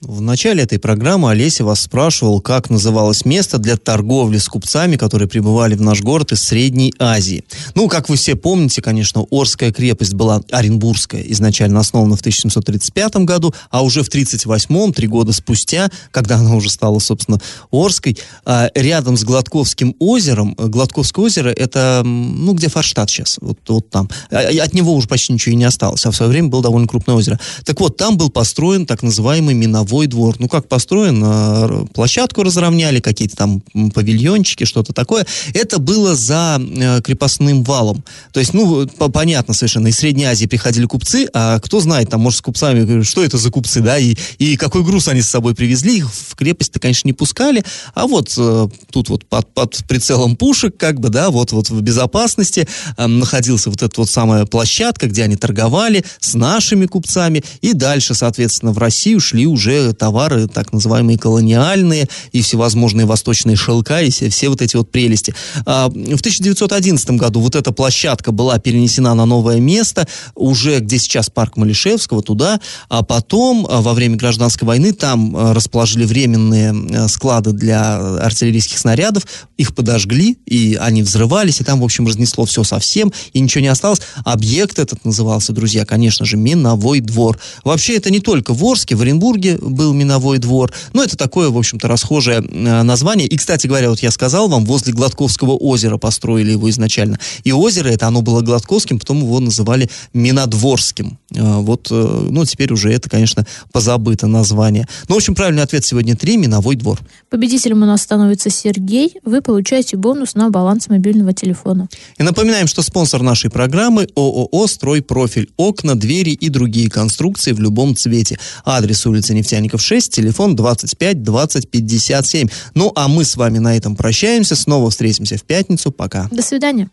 В 0.05 0.19
начале 0.19 0.63
этой 0.63 0.79
программы 0.79 1.31
Олеся 1.31 1.63
вас 1.63 1.79
спрашивал, 1.79 2.41
как 2.41 2.69
называлось 2.69 3.23
место 3.23 3.57
для 3.57 3.77
торговли 3.77 4.37
с 4.37 4.49
купцами, 4.49 4.97
которые 4.97 5.29
прибывали 5.29 5.75
в 5.75 5.81
наш 5.81 6.01
город 6.01 6.33
из 6.33 6.41
Средней 6.43 6.93
Азии. 6.99 7.45
Ну, 7.73 7.87
как 7.87 8.09
вы 8.09 8.17
все 8.17 8.35
помните, 8.35 8.81
конечно, 8.81 9.25
Орская 9.31 9.71
крепость 9.71 10.13
была 10.13 10.41
Оренбургская, 10.51 11.21
изначально 11.21 11.79
основана 11.79 12.17
в 12.17 12.19
1735 12.19 13.15
году, 13.17 13.53
а 13.69 13.81
уже 13.81 14.03
в 14.03 14.09
1938, 14.09 14.91
три 14.91 15.07
года 15.07 15.31
спустя, 15.31 15.89
когда 16.11 16.35
она 16.35 16.53
уже 16.55 16.69
стала, 16.69 16.99
собственно, 16.99 17.39
Орской, 17.71 18.17
а, 18.43 18.69
рядом 18.75 19.15
с 19.15 19.23
Гладковским 19.23 19.95
озером, 19.99 20.53
Гладковское 20.57 21.23
озеро, 21.23 21.49
это, 21.49 22.01
ну, 22.03 22.51
где 22.51 22.67
Форштадт 22.67 23.09
сейчас, 23.09 23.37
вот, 23.39 23.59
вот 23.69 23.89
там. 23.89 24.09
А, 24.31 24.39
От 24.39 24.73
него 24.73 24.93
уже 24.95 25.07
почти 25.07 25.31
ничего 25.31 25.53
и 25.53 25.55
не 25.55 25.63
осталось, 25.63 26.05
а 26.05 26.11
в 26.11 26.15
свое 26.15 26.29
время 26.29 26.49
было 26.49 26.61
довольно 26.61 26.89
крупное 26.89 27.15
озеро. 27.15 27.39
Так 27.63 27.79
вот, 27.79 27.95
там 27.95 28.17
был 28.17 28.29
построен 28.29 28.85
так 28.85 29.01
называемый 29.01 29.53
миновой 29.53 29.92
двор. 30.07 30.35
Ну, 30.39 30.47
как 30.47 30.67
построен, 30.67 31.21
а, 31.25 31.85
площадку 31.93 32.43
разровняли, 32.43 32.99
какие-то 32.99 33.35
там 33.35 33.61
павильончики, 33.93 34.63
что-то 34.65 34.93
такое. 34.93 35.25
Это 35.53 35.79
было 35.79 36.15
за 36.15 36.59
э, 36.59 37.01
крепостным 37.01 37.63
валом. 37.63 38.03
То 38.31 38.39
есть, 38.39 38.53
ну, 38.53 38.87
по- 38.87 39.09
понятно 39.09 39.53
совершенно, 39.53 39.87
из 39.87 39.97
Средней 39.97 40.25
Азии 40.25 40.45
приходили 40.45 40.85
купцы, 40.85 41.27
а 41.33 41.59
кто 41.59 41.79
знает, 41.79 42.09
там, 42.09 42.21
может, 42.21 42.39
с 42.39 42.41
купцами, 42.41 42.83
говорю, 42.83 43.03
что 43.03 43.23
это 43.23 43.37
за 43.37 43.51
купцы, 43.51 43.81
да, 43.81 43.97
и, 43.97 44.15
и 44.39 44.57
какой 44.57 44.83
груз 44.83 45.07
они 45.07 45.21
с 45.21 45.29
собой 45.29 45.55
привезли, 45.55 45.97
их 45.97 46.11
в 46.11 46.35
крепость-то, 46.35 46.79
конечно, 46.79 47.07
не 47.07 47.13
пускали, 47.13 47.63
а 47.93 48.07
вот 48.07 48.33
э, 48.37 48.67
тут 48.91 49.09
вот 49.09 49.25
под, 49.25 49.53
под 49.53 49.83
прицелом 49.87 50.35
пушек, 50.35 50.75
как 50.77 50.99
бы, 50.99 51.09
да, 51.09 51.29
вот, 51.29 51.51
вот 51.51 51.69
в 51.69 51.81
безопасности 51.81 52.67
э, 52.97 53.07
находился 53.07 53.69
вот 53.69 53.81
эта 53.81 53.93
вот 53.99 54.09
самая 54.09 54.45
площадка, 54.45 55.07
где 55.07 55.23
они 55.23 55.35
торговали 55.35 56.03
с 56.19 56.33
нашими 56.33 56.85
купцами, 56.85 57.43
и 57.61 57.73
дальше, 57.73 58.15
соответственно, 58.15 58.71
в 58.71 58.77
Россию 58.77 59.19
шли 59.19 59.45
уже 59.45 59.82
товары, 59.91 60.47
так 60.47 60.71
называемые 60.71 61.17
колониальные, 61.17 62.07
и 62.31 62.41
всевозможные 62.41 63.05
восточные 63.05 63.57
шелка, 63.57 64.01
и 64.01 64.09
все, 64.09 64.29
все 64.29 64.47
вот 64.47 64.61
эти 64.61 64.77
вот 64.77 64.89
прелести. 64.91 65.35
А, 65.65 65.89
в 65.89 66.19
1911 66.19 67.09
году 67.11 67.41
вот 67.41 67.55
эта 67.55 67.73
площадка 67.73 68.31
была 68.31 68.57
перенесена 68.59 69.13
на 69.13 69.25
новое 69.25 69.59
место, 69.59 70.07
уже 70.35 70.79
где 70.79 70.97
сейчас 70.97 71.29
парк 71.29 71.57
Малишевского, 71.57 72.23
туда, 72.23 72.61
а 72.87 73.03
потом 73.03 73.67
а, 73.69 73.81
во 73.81 73.93
время 73.93 74.15
гражданской 74.15 74.65
войны 74.65 74.93
там 74.93 75.35
а, 75.35 75.53
расположили 75.53 76.05
временные 76.05 77.07
склады 77.09 77.51
для 77.51 77.97
артиллерийских 77.97 78.77
снарядов, 78.77 79.25
их 79.57 79.75
подожгли, 79.75 80.37
и 80.45 80.77
они 80.79 81.03
взрывались, 81.03 81.59
и 81.59 81.63
там, 81.63 81.81
в 81.81 81.83
общем, 81.83 82.07
разнесло 82.07 82.45
все 82.45 82.63
совсем, 82.63 83.11
и 83.33 83.39
ничего 83.39 83.61
не 83.61 83.67
осталось. 83.67 84.01
Объект 84.23 84.79
этот 84.79 85.03
назывался, 85.05 85.53
друзья, 85.53 85.85
конечно 85.85 86.25
же, 86.25 86.37
миновой 86.37 86.99
двор. 86.99 87.39
Вообще, 87.63 87.97
это 87.97 88.11
не 88.11 88.19
только 88.19 88.53
в 88.53 88.63
Орске, 88.63 88.95
в 88.95 89.01
Оренбурге 89.01 89.57
был 89.73 89.93
миновой 89.93 90.37
двор, 90.37 90.71
но 90.93 91.03
это 91.03 91.17
такое, 91.17 91.49
в 91.49 91.57
общем-то, 91.57 91.87
расхожее 91.87 92.37
э, 92.37 92.83
название. 92.83 93.27
И, 93.27 93.35
кстати 93.37 93.67
говоря, 93.67 93.89
вот 93.89 93.99
я 93.99 94.11
сказал 94.11 94.47
вам, 94.47 94.65
возле 94.65 94.93
Гладковского 94.93 95.51
озера 95.57 95.97
построили 95.97 96.51
его 96.51 96.69
изначально. 96.69 97.19
И 97.43 97.51
озеро 97.51 97.89
это, 97.89 98.07
оно 98.07 98.21
было 98.21 98.41
Гладковским, 98.41 98.99
потом 98.99 99.19
его 99.19 99.39
называли 99.39 99.89
Минодворским. 100.13 101.17
Э, 101.35 101.57
Вот, 101.57 101.87
э, 101.91 102.27
ну, 102.29 102.45
теперь 102.45 102.71
уже 102.71 102.91
это, 102.91 103.09
конечно, 103.09 103.45
позабыто 103.71 104.27
название. 104.27 104.87
Ну, 105.07 105.15
в 105.15 105.17
общем, 105.17 105.35
правильный 105.35 105.63
ответ 105.63 105.85
сегодня 105.85 106.15
три, 106.15 106.37
миновой 106.37 106.75
двор. 106.75 106.99
Победителем 107.29 107.83
у 107.83 107.85
нас 107.85 108.01
становится 108.01 108.49
Сергей. 108.49 109.13
Вы 109.25 109.41
получаете 109.41 109.97
бонус 109.97 110.35
на 110.35 110.49
баланс 110.49 110.89
мобильного 110.89 111.33
телефона. 111.33 111.87
И 112.17 112.23
напоминаем, 112.23 112.67
что 112.67 112.81
спонсор 112.81 113.21
нашей 113.21 113.49
программы 113.49 114.07
ООО 114.15 114.67
«Стройпрофиль». 114.67 115.49
Окна, 115.57 115.95
двери 115.95 116.31
и 116.31 116.49
другие 116.49 116.89
конструкции 116.89 117.51
в 117.53 117.59
любом 117.59 117.95
цвете. 117.95 118.37
Адрес 118.65 119.05
улица 119.05 119.33
Нефтяников 119.53 119.83
6, 119.83 120.11
телефон 120.11 120.55
25 120.55 121.21
20 121.21 121.69
57. 121.69 122.47
Ну, 122.73 122.91
а 122.95 123.07
мы 123.07 123.23
с 123.23 123.35
вами 123.35 123.59
на 123.59 123.77
этом 123.77 123.95
прощаемся. 123.95 124.55
Снова 124.55 124.89
встретимся 124.89 125.37
в 125.37 125.43
пятницу. 125.43 125.91
Пока. 125.91 126.27
До 126.31 126.41
свидания. 126.41 126.89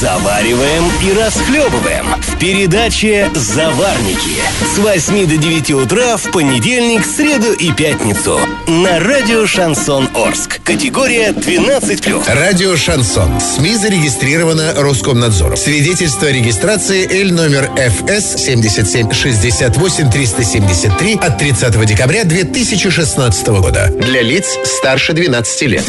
Завариваем 0.00 0.84
и 1.02 1.12
расхлебываем 1.12 2.06
в 2.22 2.38
передаче 2.38 3.30
«Заварники» 3.34 4.40
с 4.74 4.78
8 4.78 5.26
до 5.28 5.36
9 5.36 5.70
утра 5.72 6.16
в 6.16 6.32
понедельник, 6.32 7.04
среду 7.04 7.52
и 7.52 7.70
пятницу 7.70 8.38
на 8.66 8.98
радио 8.98 9.46
«Шансон 9.46 10.08
Орск». 10.14 10.60
Категория 10.64 11.32
12+. 11.32 12.34
Радио 12.34 12.76
«Шансон». 12.76 13.38
СМИ 13.40 13.76
зарегистрировано 13.76 14.72
Роскомнадзором. 14.74 15.56
Свидетельство 15.58 16.28
о 16.28 16.32
регистрации 16.32 17.06
Л 17.22 17.34
номер 17.34 17.70
ФС 17.76 18.42
7768 18.42 20.10
373 20.10 21.14
от 21.14 21.38
30 21.74 21.88
декабря 21.88 22.24
2016 22.24 23.48
года. 23.48 23.88
Для 23.88 24.22
лиц 24.22 24.56
старше 24.64 25.12
12 25.12 25.62
лет. 25.62 25.84